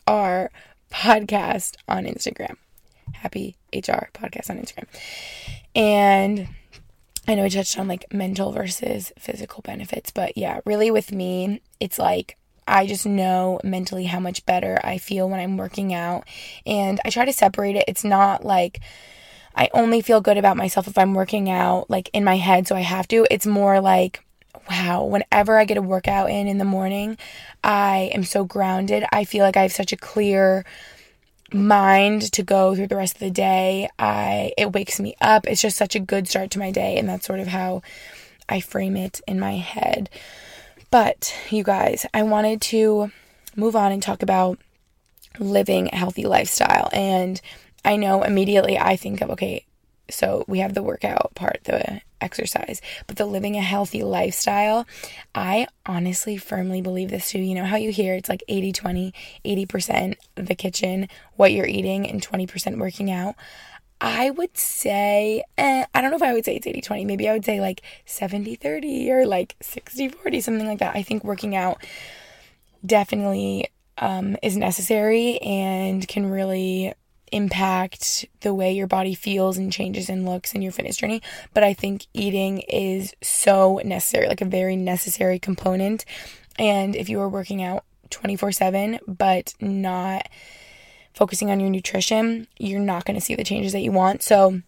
[0.07, 0.51] R
[0.91, 2.57] podcast on Instagram.
[3.13, 4.87] Happy HR podcast on Instagram.
[5.75, 6.49] And
[7.29, 11.61] I know I touched on like mental versus physical benefits, but yeah, really with me,
[11.81, 12.37] it's like
[12.69, 16.25] I just know mentally how much better I feel when I'm working out.
[16.65, 17.85] And I try to separate it.
[17.89, 18.81] It's not like
[19.55, 22.77] I only feel good about myself if I'm working out like in my head, so
[22.77, 23.27] I have to.
[23.31, 24.23] It's more like,
[24.69, 27.17] wow, whenever I get a workout in in the morning,
[27.63, 29.05] I am so grounded.
[29.13, 30.65] I feel like I have such a clear
[31.53, 33.89] mind to go through the rest of the day.
[33.99, 35.47] I it wakes me up.
[35.47, 37.83] It's just such a good start to my day and that's sort of how
[38.49, 40.11] I frame it in my head.
[40.91, 43.11] But you guys, I wanted to
[43.55, 44.59] move on and talk about
[45.39, 47.41] living a healthy lifestyle and
[47.85, 49.65] I know immediately I think of okay,
[50.09, 54.87] So we have the workout part, the exercise, but the living a healthy lifestyle,
[55.35, 57.41] I honestly firmly believe this too.
[57.41, 59.15] You know how you hear it's like 80 20,
[59.45, 63.35] 80% the kitchen, what you're eating, and 20% working out.
[64.01, 67.05] I would say, eh, I don't know if I would say it's 80 20.
[67.05, 70.95] Maybe I would say like 70 30 or like 60 40, something like that.
[70.95, 71.83] I think working out
[72.85, 76.93] definitely um, is necessary and can really
[77.37, 81.23] impact the way your body feels and changes and looks in your fitness journey.
[81.53, 86.05] But I think eating is so necessary, like a very necessary component.
[86.59, 90.29] And if you are working out 24 7, but not
[91.13, 94.23] focusing on your nutrition, you're not going to see the changes that you want.
[94.23, 94.63] So,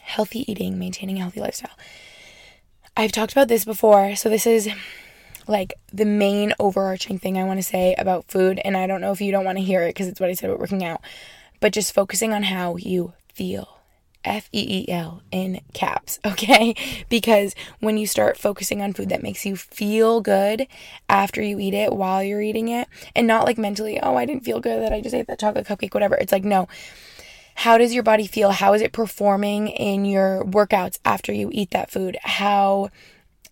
[0.00, 1.76] healthy eating, maintaining a healthy lifestyle.
[2.96, 4.16] I've talked about this before.
[4.16, 4.68] So, this is
[5.46, 8.60] like the main overarching thing I want to say about food.
[8.64, 10.34] And I don't know if you don't want to hear it because it's what I
[10.34, 11.02] said about working out
[11.64, 13.78] but just focusing on how you feel.
[14.22, 16.74] F E E L in caps, okay?
[17.08, 20.66] Because when you start focusing on food that makes you feel good
[21.08, 24.44] after you eat it, while you're eating it, and not like mentally, oh, I didn't
[24.44, 26.16] feel good that I just ate that chocolate cupcake, whatever.
[26.16, 26.68] It's like, no.
[27.54, 28.50] How does your body feel?
[28.50, 32.18] How is it performing in your workouts after you eat that food?
[32.24, 32.90] How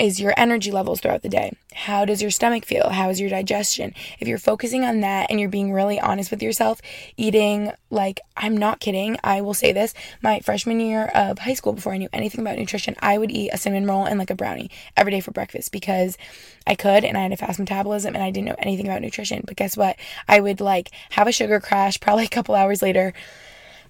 [0.03, 1.53] is your energy levels throughout the day?
[1.73, 2.88] How does your stomach feel?
[2.88, 3.95] How is your digestion?
[4.19, 6.83] If you're focusing on that and you're being really honest with yourself,
[7.17, 11.73] eating like I'm not kidding, I will say this, my freshman year of high school
[11.73, 14.35] before I knew anything about nutrition, I would eat a cinnamon roll and like a
[14.35, 16.19] brownie every day for breakfast because
[16.67, 19.45] I could and I had a fast metabolism and I didn't know anything about nutrition.
[19.47, 19.95] But guess what?
[20.27, 23.12] I would like have a sugar crash probably a couple hours later.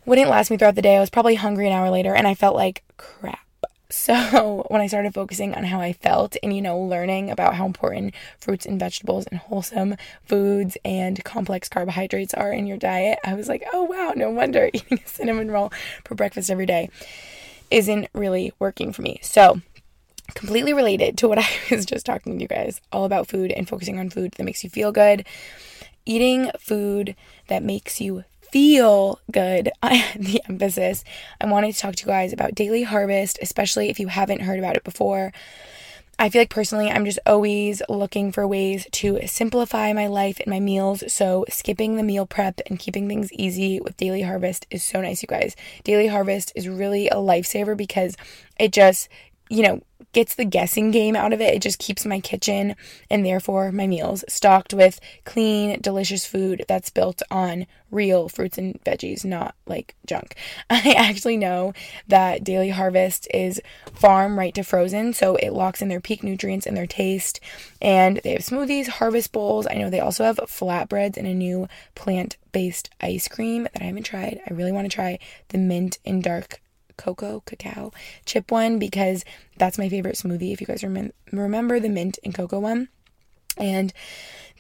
[0.04, 0.96] Wouldn't last me throughout the day.
[0.96, 3.41] I was probably hungry an hour later and I felt like crap.
[3.92, 7.66] So, when I started focusing on how I felt and, you know, learning about how
[7.66, 13.34] important fruits and vegetables and wholesome foods and complex carbohydrates are in your diet, I
[13.34, 15.70] was like, oh wow, no wonder eating a cinnamon roll
[16.04, 16.88] for breakfast every day
[17.70, 19.18] isn't really working for me.
[19.22, 19.60] So,
[20.34, 23.68] completely related to what I was just talking to you guys, all about food and
[23.68, 25.26] focusing on food that makes you feel good.
[26.06, 27.14] Eating food
[27.48, 31.02] that makes you feel good, the emphasis,
[31.40, 34.58] I wanted to talk to you guys about Daily Harvest, especially if you haven't heard
[34.58, 35.32] about it before.
[36.18, 40.48] I feel like personally, I'm just always looking for ways to simplify my life and
[40.48, 41.02] my meals.
[41.12, 45.22] So, skipping the meal prep and keeping things easy with Daily Harvest is so nice,
[45.22, 45.56] you guys.
[45.82, 48.16] Daily Harvest is really a lifesaver because
[48.60, 49.08] it just,
[49.52, 51.54] you know, gets the guessing game out of it.
[51.54, 52.74] It just keeps my kitchen
[53.10, 58.82] and therefore my meals stocked with clean, delicious food that's built on real fruits and
[58.84, 60.34] veggies, not like junk.
[60.70, 61.74] I actually know
[62.08, 63.60] that Daily Harvest is
[63.92, 67.38] farm right to frozen, so it locks in their peak nutrients and their taste.
[67.80, 69.66] And they have smoothies, harvest bowls.
[69.70, 73.86] I know they also have flatbreads and a new plant based ice cream that I
[73.86, 74.40] haven't tried.
[74.48, 76.61] I really want to try the mint and dark
[77.02, 77.92] cocoa, cacao
[78.24, 79.24] chip one because
[79.58, 80.52] that's my favorite smoothie.
[80.52, 82.88] If you guys rem- remember the mint and cocoa one.
[83.58, 83.92] And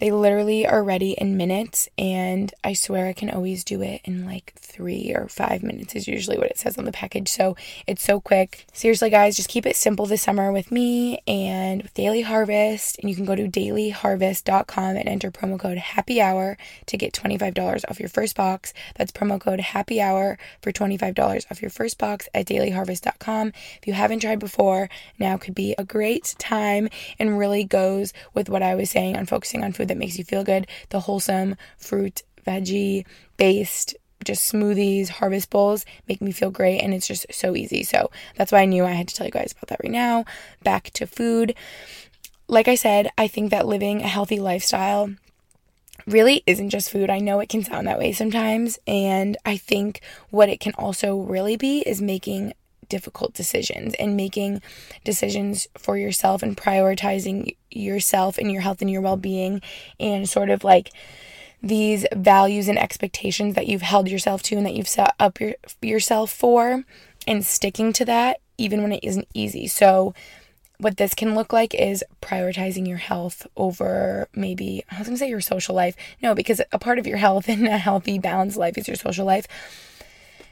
[0.00, 4.26] they literally are ready in minutes, and I swear I can always do it in
[4.26, 7.28] like three or five minutes, is usually what it says on the package.
[7.28, 8.66] So it's so quick.
[8.72, 12.98] Seriously, guys, just keep it simple this summer with me and with Daily Harvest.
[12.98, 17.84] And you can go to dailyharvest.com and enter promo code happy hour to get $25
[17.88, 18.72] off your first box.
[18.96, 23.48] That's promo code happy hour for $25 off your first box at dailyharvest.com.
[23.78, 28.48] If you haven't tried before, now could be a great time and really goes with
[28.48, 31.56] what I was saying on focusing on food that makes you feel good, the wholesome
[31.76, 37.56] fruit, veggie based just smoothies, harvest bowls make me feel great and it's just so
[37.56, 37.82] easy.
[37.82, 40.24] So that's why I knew I had to tell you guys about that right now.
[40.62, 41.54] Back to food.
[42.48, 45.10] Like I said, I think that living a healthy lifestyle
[46.06, 47.10] really isn't just food.
[47.10, 48.78] I know it can sound that way sometimes.
[48.86, 52.52] And I think what it can also really be is making
[52.92, 54.60] difficult decisions and making
[55.02, 59.62] decisions for yourself and prioritizing yourself and your health and your well being
[59.98, 60.90] and sort of like
[61.62, 65.54] these values and expectations that you've held yourself to and that you've set up your,
[65.80, 66.84] yourself for
[67.26, 69.66] and sticking to that even when it isn't easy.
[69.66, 70.14] So,
[70.76, 75.30] what this can look like is prioritizing your health over maybe, I was gonna say
[75.30, 75.96] your social life.
[76.20, 79.24] No, because a part of your health and a healthy, balanced life is your social
[79.24, 79.46] life.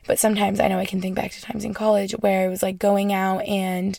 [0.07, 2.63] But sometimes I know I can think back to times in college where it was
[2.63, 3.99] like going out and,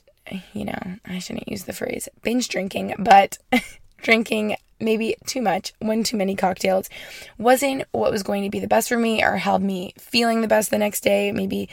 [0.53, 3.37] you know, I shouldn't use the phrase binge drinking, but
[4.01, 6.89] drinking maybe too much, one too many cocktails
[7.37, 10.47] wasn't what was going to be the best for me or held me feeling the
[10.47, 11.69] best the next day, maybe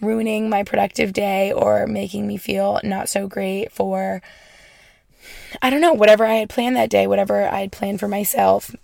[0.00, 4.22] ruining my productive day or making me feel not so great for
[5.60, 8.74] I don't know, whatever I had planned that day, whatever I had planned for myself.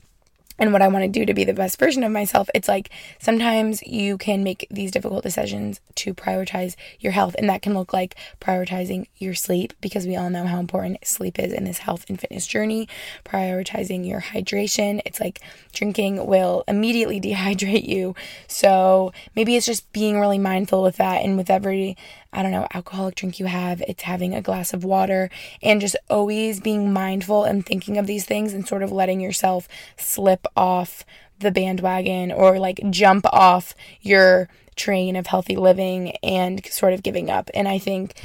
[0.58, 2.90] And what I want to do to be the best version of myself, it's like
[3.18, 7.34] sometimes you can make these difficult decisions to prioritize your health.
[7.38, 11.38] And that can look like prioritizing your sleep because we all know how important sleep
[11.38, 12.88] is in this health and fitness journey.
[13.24, 15.00] Prioritizing your hydration.
[15.04, 15.40] It's like
[15.72, 18.14] drinking will immediately dehydrate you.
[18.46, 21.24] So maybe it's just being really mindful with that.
[21.24, 21.96] And with every
[22.34, 25.30] I don't know, alcoholic drink you have, it's having a glass of water
[25.62, 29.68] and just always being mindful and thinking of these things and sort of letting yourself
[29.96, 31.04] slip off
[31.38, 37.30] the bandwagon or like jump off your train of healthy living and sort of giving
[37.30, 37.50] up.
[37.54, 38.20] And I think,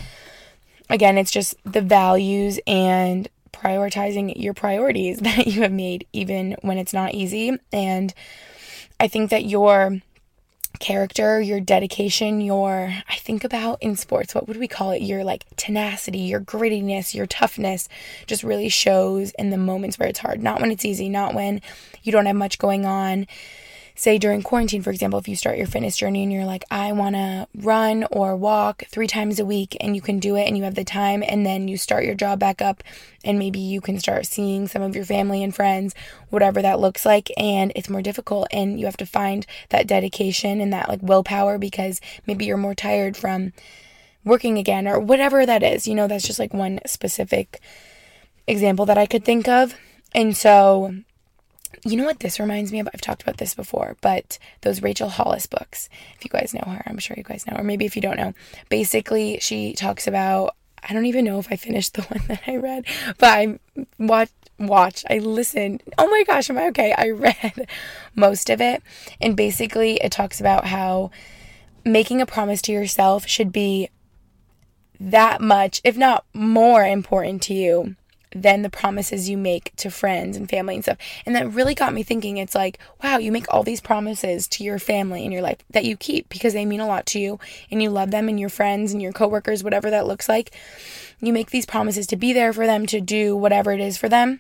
[0.90, 6.78] again, it's just the values and prioritizing your priorities that you have made, even when
[6.78, 7.58] it's not easy.
[7.72, 8.14] And
[9.00, 10.02] I think that your
[10.80, 15.02] character, your dedication, your, I think about in sports, what would we call it?
[15.02, 17.90] Your like tenacity, your grittiness, your toughness
[18.28, 20.42] just really shows in the moments where it's hard.
[20.42, 21.62] Not when it's easy, not when
[22.04, 23.28] you don't have much going on
[24.00, 26.94] say during quarantine, for example, if you start your fitness journey and you're like, I
[26.94, 30.58] want to run or walk three times a week and you can do it and
[30.58, 32.82] you have the time, and then you start your job back up
[33.26, 35.94] and maybe you can start seeing some of your family and friends,
[36.30, 40.62] whatever that looks like, and it's more difficult and you have to find that dedication
[40.62, 43.52] and that like willpower because maybe you're more tired from
[44.24, 45.90] working again or whatever that is.
[45.90, 47.60] You know, that's just like one specific
[48.48, 49.76] example that I could think of.
[50.16, 50.96] And so
[51.84, 52.90] you know what this reminds me of?
[52.94, 55.90] I've talked about this before, but those Rachel Hollis books.
[56.16, 58.18] If you guys know her, I'm sure you guys know, or maybe if you don't
[58.18, 58.34] know,
[58.70, 60.56] basically she talks about.
[60.82, 62.86] I don't even know if I finished the one that I read,
[63.18, 63.60] but I
[63.98, 65.84] watched, watch, I listened.
[65.98, 66.94] Oh my gosh, am I okay?
[66.98, 67.68] I read
[68.16, 68.82] most of it,
[69.20, 71.12] and basically it talks about how
[71.84, 73.90] making a promise to yourself should be
[75.00, 77.96] that much, if not more important to you
[78.32, 80.98] than the promises you make to friends and family and stuff.
[81.26, 84.64] And that really got me thinking it's like, wow, you make all these promises to
[84.64, 87.40] your family in your life that you keep because they mean a lot to you
[87.72, 90.52] and you love them and your friends and your coworkers, whatever that looks like.
[91.20, 94.10] You make these promises to be there for them, to do whatever it is for
[94.10, 94.40] them.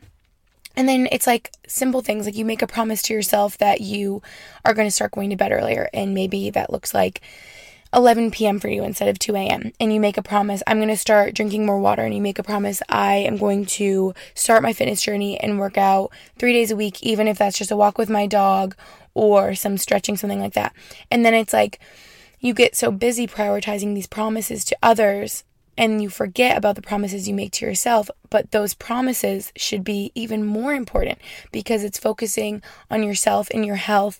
[0.75, 4.21] And then it's like simple things like you make a promise to yourself that you
[4.63, 5.89] are going to start going to bed earlier.
[5.93, 7.21] And maybe that looks like
[7.93, 8.59] 11 p.m.
[8.59, 9.71] for you instead of 2 a.m.
[9.79, 12.39] and you make a promise, I'm going to start drinking more water, and you make
[12.39, 16.71] a promise, I am going to start my fitness journey and work out three days
[16.71, 18.75] a week, even if that's just a walk with my dog
[19.13, 20.73] or some stretching, something like that.
[21.09, 21.79] And then it's like
[22.39, 25.43] you get so busy prioritizing these promises to others
[25.77, 28.09] and you forget about the promises you make to yourself.
[28.29, 31.19] But those promises should be even more important
[31.51, 34.19] because it's focusing on yourself and your health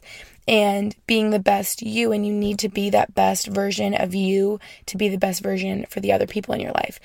[0.49, 2.11] and being the best you.
[2.11, 5.85] And you need to be that best version of you to be the best version
[5.87, 6.99] for the other people in your life.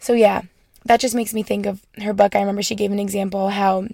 [0.00, 0.42] So, yeah,
[0.84, 2.34] that just makes me think of her book.
[2.34, 3.86] I remember she gave an example how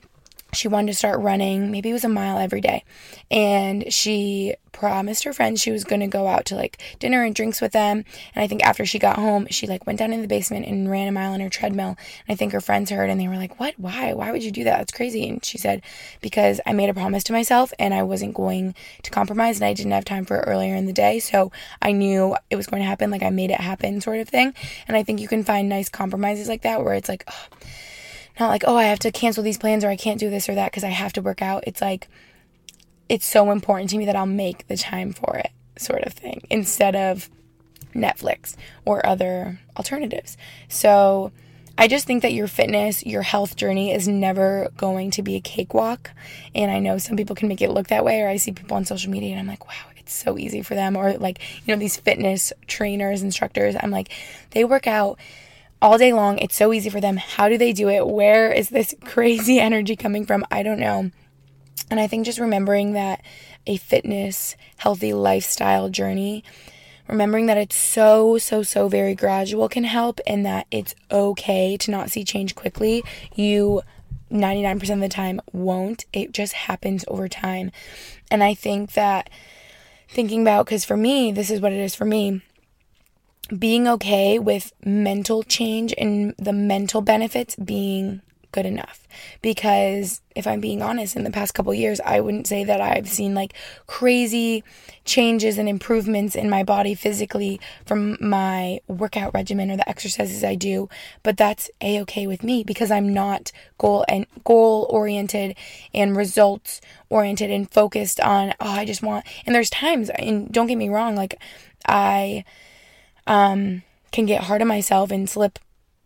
[0.55, 2.85] she wanted to start running maybe it was a mile every day.
[3.31, 7.35] And she promised her friends she was going to go out to like dinner and
[7.35, 8.05] drinks with them.
[8.35, 10.91] And i think after she got home she like went down in the basement and
[10.91, 11.97] ran a mile on her treadmill.
[12.27, 13.75] And i think her friends heard and they were like what?
[13.79, 14.13] Why?
[14.13, 14.79] Why would you do that?
[14.79, 15.27] That's crazy.
[15.29, 15.83] And she said
[16.21, 19.73] because i made a promise to myself and i wasn't going to compromise and i
[19.73, 21.19] didn't have time for it earlier in the day.
[21.19, 23.11] So i knew it was going to happen.
[23.11, 24.53] Like i made it happen sort of thing.
[24.87, 27.47] And i think you can find nice compromises like that where it's like oh,
[28.39, 30.55] not like, oh, I have to cancel these plans or I can't do this or
[30.55, 31.65] that because I have to work out.
[31.67, 32.09] It's like,
[33.09, 36.43] it's so important to me that I'll make the time for it, sort of thing,
[36.51, 37.29] instead of
[37.95, 40.37] Netflix or other alternatives.
[40.69, 41.31] So
[41.77, 45.41] I just think that your fitness, your health journey is never going to be a
[45.41, 46.11] cakewalk.
[46.55, 48.77] And I know some people can make it look that way, or I see people
[48.77, 50.97] on social media and I'm like, wow, it's so easy for them.
[50.97, 54.11] Or like, you know, these fitness trainers, instructors, I'm like,
[54.51, 55.19] they work out
[55.83, 56.39] all day long.
[56.39, 57.17] It's so easy for them.
[57.17, 58.07] How do they do it?
[58.07, 60.47] Where is this crazy energy coming from?
[60.51, 61.11] I don't know.
[61.91, 63.23] And I think just remembering that
[63.67, 66.45] a fitness, healthy lifestyle journey,
[67.09, 71.91] remembering that it's so, so, so very gradual can help and that it's okay to
[71.91, 73.03] not see change quickly.
[73.35, 73.83] You
[74.31, 76.07] 99% of the time won't.
[76.13, 77.73] It just happens over time.
[78.31, 79.29] And I think that
[80.09, 82.41] thinking about, because for me, this is what it is for me
[83.59, 89.07] being okay with mental change and the mental benefits being good enough.
[89.41, 93.09] Because if i'm being honest in the past couple years i wouldn't say that i've
[93.09, 93.55] seen like
[93.87, 94.65] crazy
[95.05, 100.55] changes and improvements in my body physically from my workout regimen or the exercises i
[100.55, 100.89] do
[101.23, 105.57] but that's a-okay with me because i'm not goal and goal oriented
[105.93, 110.67] and results oriented and focused on oh i just want and there's times and don't
[110.67, 111.41] get me wrong like
[111.87, 112.45] i
[113.27, 115.59] um, can get hard on myself and slip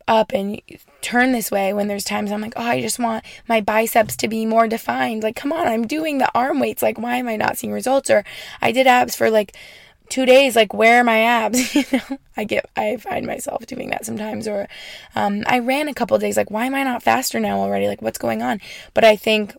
[0.09, 0.61] up and
[1.01, 4.29] turn this way when there's times I'm like, oh, I just want my biceps to
[4.29, 5.23] be more defined.
[5.23, 6.83] Like, come on, I'm doing the arm weights.
[6.83, 8.11] Like, why am I not seeing results?
[8.11, 8.25] Or
[8.63, 9.57] I did abs for like
[10.09, 13.91] two days like where are my abs you know i get i find myself doing
[13.91, 14.69] that sometimes or
[15.17, 18.01] um, i ran a couple days like why am i not faster now already like
[18.01, 18.61] what's going on
[18.95, 19.57] but i think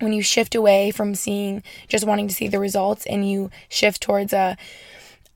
[0.00, 4.00] when you shift away from seeing just wanting to see the results and you shift
[4.00, 4.56] towards a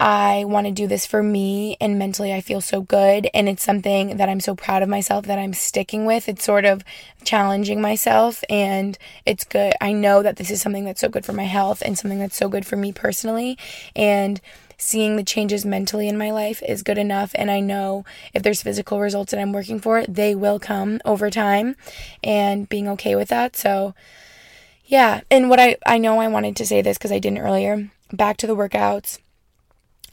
[0.01, 3.65] I want to do this for me and mentally I feel so good and it's
[3.65, 6.29] something that I'm so proud of myself that I'm sticking with.
[6.29, 6.85] It's sort of
[7.25, 8.97] challenging myself and
[9.27, 9.75] it's good.
[9.81, 12.37] I know that this is something that's so good for my health and something that's
[12.37, 13.59] so good for me personally
[13.97, 14.41] and
[14.77, 18.63] seeing the changes mentally in my life is good enough and I know if there's
[18.63, 21.75] physical results that I'm working for, they will come over time
[22.23, 23.57] and being okay with that.
[23.57, 23.97] So
[24.85, 27.91] yeah, and what I I know I wanted to say this cuz I didn't earlier.
[28.13, 29.19] Back to the workouts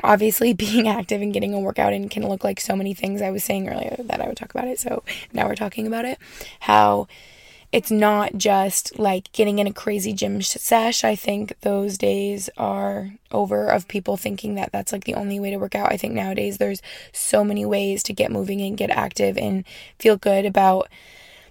[0.04, 3.22] obviously being active and getting a workout in can look like so many things.
[3.22, 6.06] I was saying earlier that I would talk about it, so now we're talking about
[6.06, 6.18] it.
[6.62, 7.08] How
[7.72, 11.04] it's not just like getting in a crazy gym sesh.
[11.04, 15.50] I think those days are over of people thinking that that's like the only way
[15.50, 15.92] to work out.
[15.92, 16.82] I think nowadays there's
[17.12, 19.66] so many ways to get moving and get active and
[20.00, 20.88] feel good about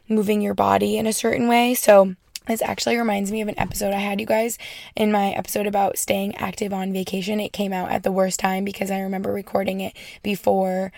[0.09, 1.75] moving your body in a certain way.
[1.75, 2.15] So
[2.47, 4.59] this actually reminds me of an episode I had, you guys,
[4.95, 7.41] in my episode about staying active on vacation.
[7.41, 10.93] It came out at the worst time because I remember recording it before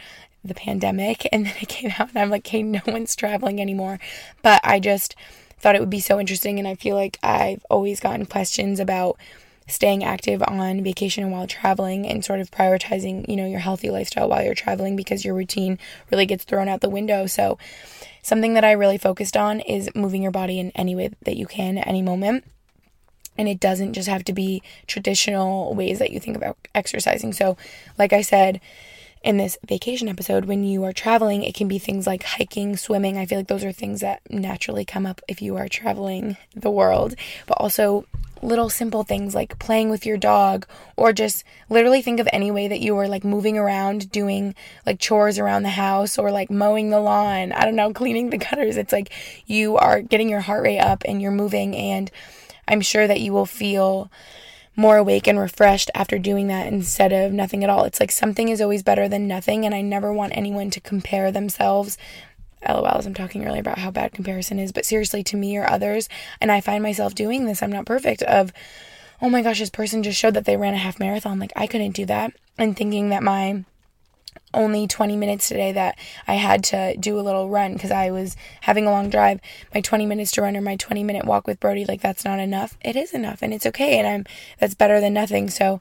[0.44, 3.98] the pandemic and then it came out and I'm like, hey, no one's traveling anymore.
[4.42, 5.14] But I just
[5.58, 9.16] thought it would be so interesting and I feel like I've always gotten questions about
[9.66, 13.90] staying active on vacation and while traveling and sort of prioritizing, you know, your healthy
[13.90, 15.78] lifestyle while you're traveling because your routine
[16.10, 17.26] really gets thrown out the window.
[17.26, 17.58] So
[18.26, 21.46] Something that I really focused on is moving your body in any way that you
[21.46, 22.42] can at any moment.
[23.38, 27.32] And it doesn't just have to be traditional ways that you think about exercising.
[27.32, 27.56] So,
[27.96, 28.60] like I said,
[29.22, 33.16] in this vacation episode, when you are traveling, it can be things like hiking, swimming.
[33.16, 36.68] I feel like those are things that naturally come up if you are traveling the
[36.68, 37.14] world,
[37.46, 38.06] but also
[38.46, 40.66] little simple things like playing with your dog
[40.96, 44.54] or just literally think of any way that you were like moving around doing
[44.86, 48.38] like chores around the house or like mowing the lawn i don't know cleaning the
[48.38, 49.12] gutters it's like
[49.46, 52.10] you are getting your heart rate up and you're moving and
[52.68, 54.10] i'm sure that you will feel
[54.76, 57.84] more awake and refreshed after doing that instead of nothing at all.
[57.84, 61.32] It's like something is always better than nothing, and I never want anyone to compare
[61.32, 61.96] themselves
[62.66, 65.68] LOL as I'm talking earlier about how bad comparison is, but seriously to me or
[65.68, 66.08] others,
[66.40, 68.52] and I find myself doing this, I'm not perfect, of,
[69.20, 71.38] oh my gosh, this person just showed that they ran a half marathon.
[71.38, 72.32] Like, I couldn't do that.
[72.58, 73.64] And thinking that my
[74.54, 78.36] only 20 minutes today that I had to do a little run because I was
[78.62, 79.40] having a long drive,
[79.74, 82.38] my 20 minutes to run or my 20 minute walk with Brody, like, that's not
[82.38, 82.76] enough.
[82.80, 84.24] It is enough, and it's okay, and I'm,
[84.58, 85.50] that's better than nothing.
[85.50, 85.80] So,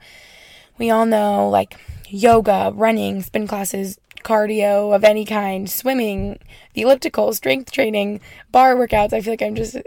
[0.77, 6.39] we all know, like, yoga, running, spin classes, cardio of any kind, swimming,
[6.73, 8.19] the elliptical, strength training,
[8.51, 9.13] barre workouts.
[9.13, 9.77] I feel like I'm just,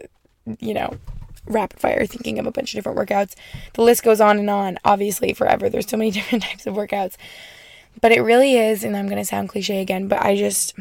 [0.60, 0.96] you know,
[1.46, 3.34] rapid fire thinking of a bunch of different workouts.
[3.74, 5.68] The list goes on and on, obviously, forever.
[5.68, 7.16] There's so many different types of workouts.
[8.00, 10.74] But it really is, and I'm going to sound cliche again, but I just,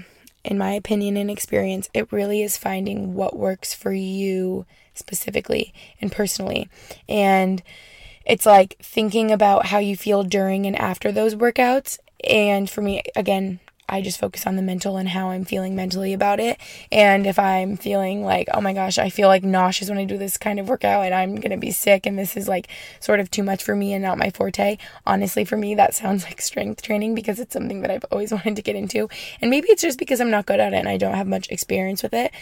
[0.43, 6.11] in my opinion and experience, it really is finding what works for you specifically and
[6.11, 6.69] personally.
[7.09, 7.63] And
[8.23, 13.01] it's like thinking about how you feel during and after those workouts and for me,
[13.15, 13.59] again,
[13.89, 16.59] I just focus on the mental and how I'm feeling mentally about it.
[16.91, 20.17] And if I'm feeling like, oh my gosh, I feel like nauseous when I do
[20.17, 22.67] this kind of workout and I'm going to be sick and this is like
[22.99, 26.25] sort of too much for me and not my forte, honestly, for me, that sounds
[26.25, 29.07] like strength training because it's something that I've always wanted to get into.
[29.41, 31.49] And maybe it's just because I'm not good at it and I don't have much
[31.49, 32.33] experience with it.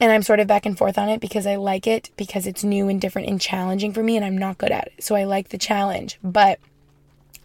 [0.00, 2.64] And I'm sort of back and forth on it because I like it because it's
[2.64, 5.04] new and different and challenging for me and I'm not good at it.
[5.04, 6.18] So I like the challenge.
[6.24, 6.58] But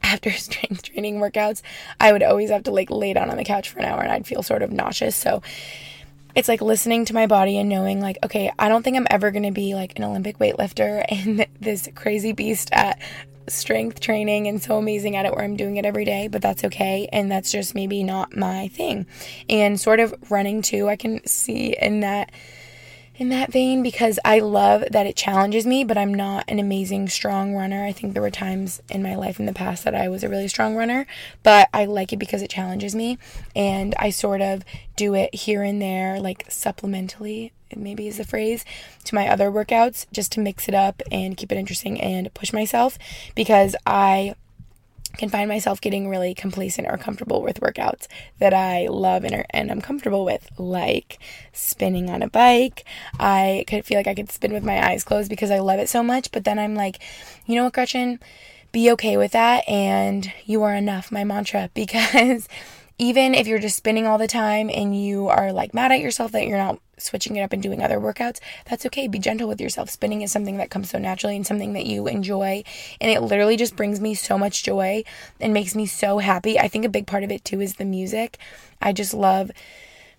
[0.14, 1.62] after strength training workouts,
[2.00, 4.12] I would always have to like lay down on the couch for an hour and
[4.12, 5.16] I'd feel sort of nauseous.
[5.16, 5.42] So
[6.36, 9.32] it's like listening to my body and knowing like, okay, I don't think I'm ever
[9.32, 13.02] going to be like an Olympic weightlifter and this crazy beast at
[13.48, 16.64] strength training and so amazing at it where I'm doing it every day, but that's
[16.66, 17.08] okay.
[17.12, 19.06] And that's just maybe not my thing.
[19.50, 22.32] And sort of running too, I can see in that
[23.18, 27.08] in that vein because I love that it challenges me, but I'm not an amazing
[27.10, 27.86] strong runner.
[27.86, 30.30] I think there were times in my life in the past that I was a
[30.30, 31.06] really strong runner,
[31.42, 33.18] but I like it because it challenges me
[33.56, 34.64] and I sort of
[34.96, 38.66] do it here and there, like supplementally, maybe is the phrase,
[39.06, 42.52] to my other workouts just to mix it up and keep it interesting and push
[42.52, 42.98] myself
[43.34, 44.36] because I
[45.16, 48.08] can find myself getting really complacent or comfortable with workouts
[48.40, 51.20] that I love and, are, and I'm comfortable with, like
[51.54, 52.86] spinning on a bike.
[53.20, 55.90] I could feel like I could spin with my eyes closed because I love it
[55.90, 57.00] so much, but then I'm like,
[57.46, 58.20] you know what, Gretchen?
[58.72, 62.48] Be okay with that, and you are enough, my mantra, because
[62.98, 66.32] even if you're just spinning all the time and you are like mad at yourself
[66.32, 68.40] that you're not switching it up and doing other workouts,
[68.70, 69.08] that's okay.
[69.08, 69.90] Be gentle with yourself.
[69.90, 72.64] Spinning is something that comes so naturally and something that you enjoy.
[73.02, 75.04] And it literally just brings me so much joy
[75.42, 76.58] and makes me so happy.
[76.58, 78.38] I think a big part of it too is the music.
[78.82, 79.52] I just love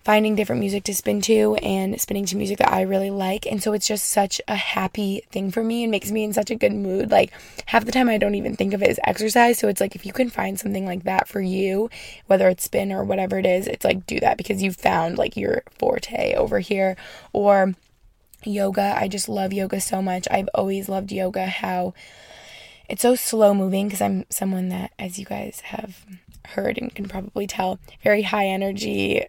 [0.07, 3.45] finding different music to spin to and spinning to music that I really like.
[3.45, 6.49] And so it's just such a happy thing for me and makes me in such
[6.49, 7.11] a good mood.
[7.11, 7.33] Like
[7.65, 9.59] half the time I don't even think of it as exercise.
[9.59, 11.89] So it's like if you can find something like that for you,
[12.27, 15.35] whether it's spin or whatever it is, it's like do that because you've found like
[15.35, 16.95] your forte over here
[17.33, 17.75] or
[18.45, 18.95] yoga.
[18.97, 20.25] I just love yoga so much.
[20.31, 21.93] I've always loved yoga how
[22.87, 26.05] it's so slow moving because I'm someone that as you guys have
[26.47, 29.25] heard and can probably tell, very high energy,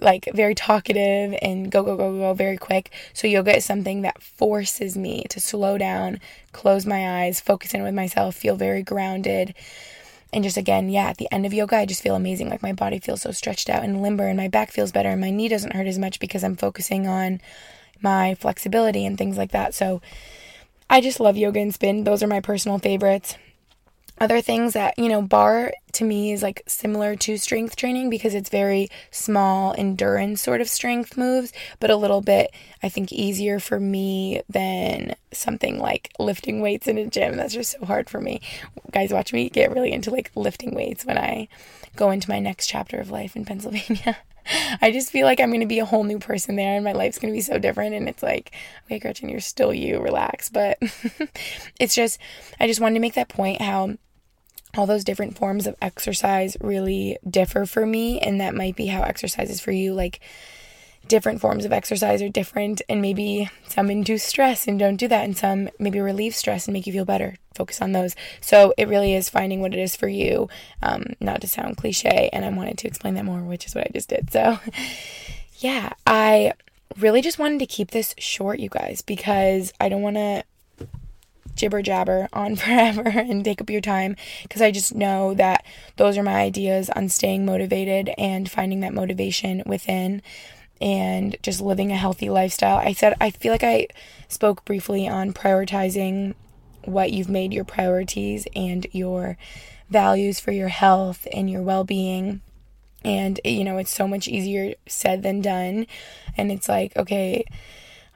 [0.00, 2.92] like very talkative and go, go, go, go very quick.
[3.12, 6.20] So, yoga is something that forces me to slow down,
[6.52, 9.54] close my eyes, focus in with myself, feel very grounded.
[10.32, 12.50] And just again, yeah, at the end of yoga, I just feel amazing.
[12.50, 15.20] Like my body feels so stretched out and limber, and my back feels better, and
[15.20, 17.40] my knee doesn't hurt as much because I'm focusing on
[18.00, 19.74] my flexibility and things like that.
[19.74, 20.00] So,
[20.88, 22.04] I just love yoga and spin.
[22.04, 23.36] Those are my personal favorites
[24.20, 28.34] other things that you know barre to me is like similar to strength training because
[28.34, 32.52] it's very small endurance sort of strength moves but a little bit
[32.82, 37.72] i think easier for me than something like lifting weights in a gym that's just
[37.72, 38.40] so hard for me
[38.92, 41.48] guys watch me get really into like lifting weights when i
[41.96, 44.18] go into my next chapter of life in pennsylvania
[44.82, 46.92] I just feel like I'm going to be a whole new person there and my
[46.92, 47.94] life's going to be so different.
[47.94, 48.52] And it's like,
[48.86, 50.48] okay, Gretchen, you're still you, relax.
[50.48, 50.78] But
[51.78, 52.18] it's just,
[52.58, 53.96] I just wanted to make that point how
[54.76, 59.02] all those different forms of exercise really differ for me and that might be how
[59.02, 59.92] exercise is for you.
[59.94, 60.20] Like
[61.08, 65.24] different forms of exercise are different and maybe some induce stress and don't do that
[65.24, 67.36] and some maybe relieve stress and make you feel better.
[67.54, 68.14] Focus on those.
[68.40, 70.48] So it really is finding what it is for you
[70.82, 73.84] um, not to sound cliche and i wanted to explain that more which is what
[73.84, 74.32] i just did.
[74.32, 74.58] So
[75.58, 76.52] yeah i
[76.98, 80.42] really just wanted to keep this short you guys because i don't want to
[81.60, 85.64] jibber jabber on forever and take up your time because I just know that
[85.96, 90.22] those are my ideas on staying motivated and finding that motivation within
[90.80, 92.78] and just living a healthy lifestyle.
[92.78, 93.88] I said I feel like I
[94.28, 96.34] spoke briefly on prioritizing
[96.84, 99.36] what you've made your priorities and your
[99.90, 102.40] values for your health and your well-being
[103.04, 105.86] and you know it's so much easier said than done
[106.36, 107.44] and it's like okay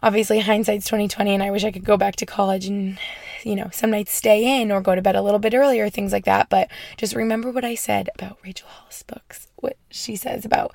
[0.03, 2.99] obviously hindsight's 2020 and I wish I could go back to college and
[3.45, 6.13] you know, some nights stay in or go to bed a little bit earlier, things
[6.13, 6.49] like that.
[6.49, 10.75] But just remember what I said about Rachel Hollis books, what she says about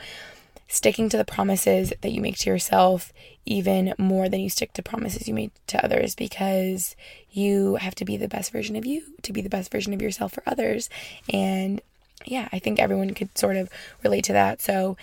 [0.68, 3.12] sticking to the promises that you make to yourself
[3.46, 6.96] even more than you stick to promises you made to others because
[7.32, 10.02] you have to be the best version of you to be the best version of
[10.02, 10.88] yourself for others.
[11.34, 11.82] And
[12.26, 13.70] yeah, I think everyone could sort of
[14.04, 14.62] relate to that.
[14.62, 14.96] So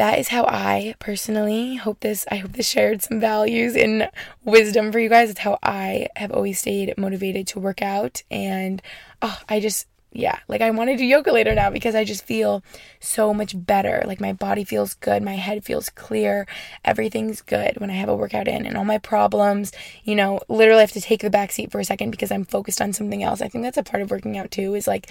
[0.00, 4.08] that is how I personally hope this I hope this shared some values and
[4.42, 5.28] wisdom for you guys.
[5.28, 8.80] It's how I have always stayed motivated to work out and
[9.20, 12.24] oh, I just yeah, like I want to do yoga later now because I just
[12.24, 12.64] feel
[12.98, 14.02] so much better.
[14.06, 16.46] Like my body feels good, my head feels clear,
[16.82, 19.70] everything's good when I have a workout in, and all my problems,
[20.02, 22.80] you know, literally have to take the back seat for a second because I'm focused
[22.80, 23.42] on something else.
[23.42, 25.10] I think that's a part of working out too, is like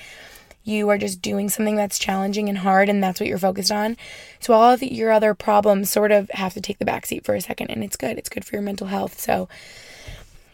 [0.64, 3.98] you are just doing something that's challenging and hard and that's what you're focused on.
[4.40, 7.36] So all of your other problems sort of have to take the back seat for
[7.36, 8.18] a second and it's good.
[8.18, 9.20] It's good for your mental health.
[9.20, 9.50] So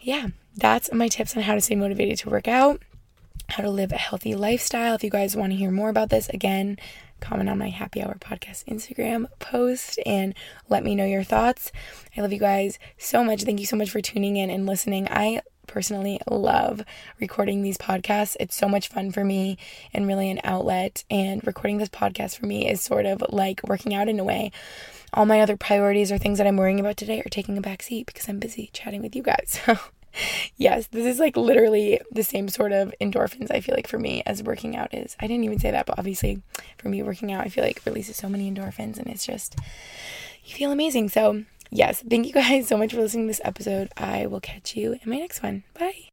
[0.00, 2.80] yeah, that's my tips on how to stay motivated to work out,
[3.48, 4.94] how to live a healthy lifestyle.
[4.94, 6.78] If you guys want to hear more about this, again,
[7.20, 10.34] comment on my happy hour podcast Instagram post and
[10.68, 11.72] let me know your thoughts.
[12.16, 13.42] I love you guys so much.
[13.42, 15.08] Thank you so much for tuning in and listening.
[15.10, 16.82] I personally love
[17.20, 18.36] recording these podcasts.
[18.40, 19.58] It's so much fun for me
[19.92, 21.04] and really an outlet.
[21.10, 24.52] And recording this podcast for me is sort of like working out in a way.
[25.12, 27.82] All my other priorities or things that I'm worrying about today are taking a back
[27.82, 29.60] seat because I'm busy chatting with you guys.
[29.66, 29.78] So,
[30.56, 34.22] yes, this is like literally the same sort of endorphins I feel like for me
[34.24, 35.14] as working out is.
[35.20, 36.40] I didn't even say that, but obviously
[36.78, 39.56] for me, working out, I feel like releases so many endorphins and it's just,
[40.42, 41.10] you feel amazing.
[41.10, 43.90] So, yes, thank you guys so much for listening to this episode.
[43.96, 45.64] I will catch you in my next one.
[45.78, 46.04] Bye.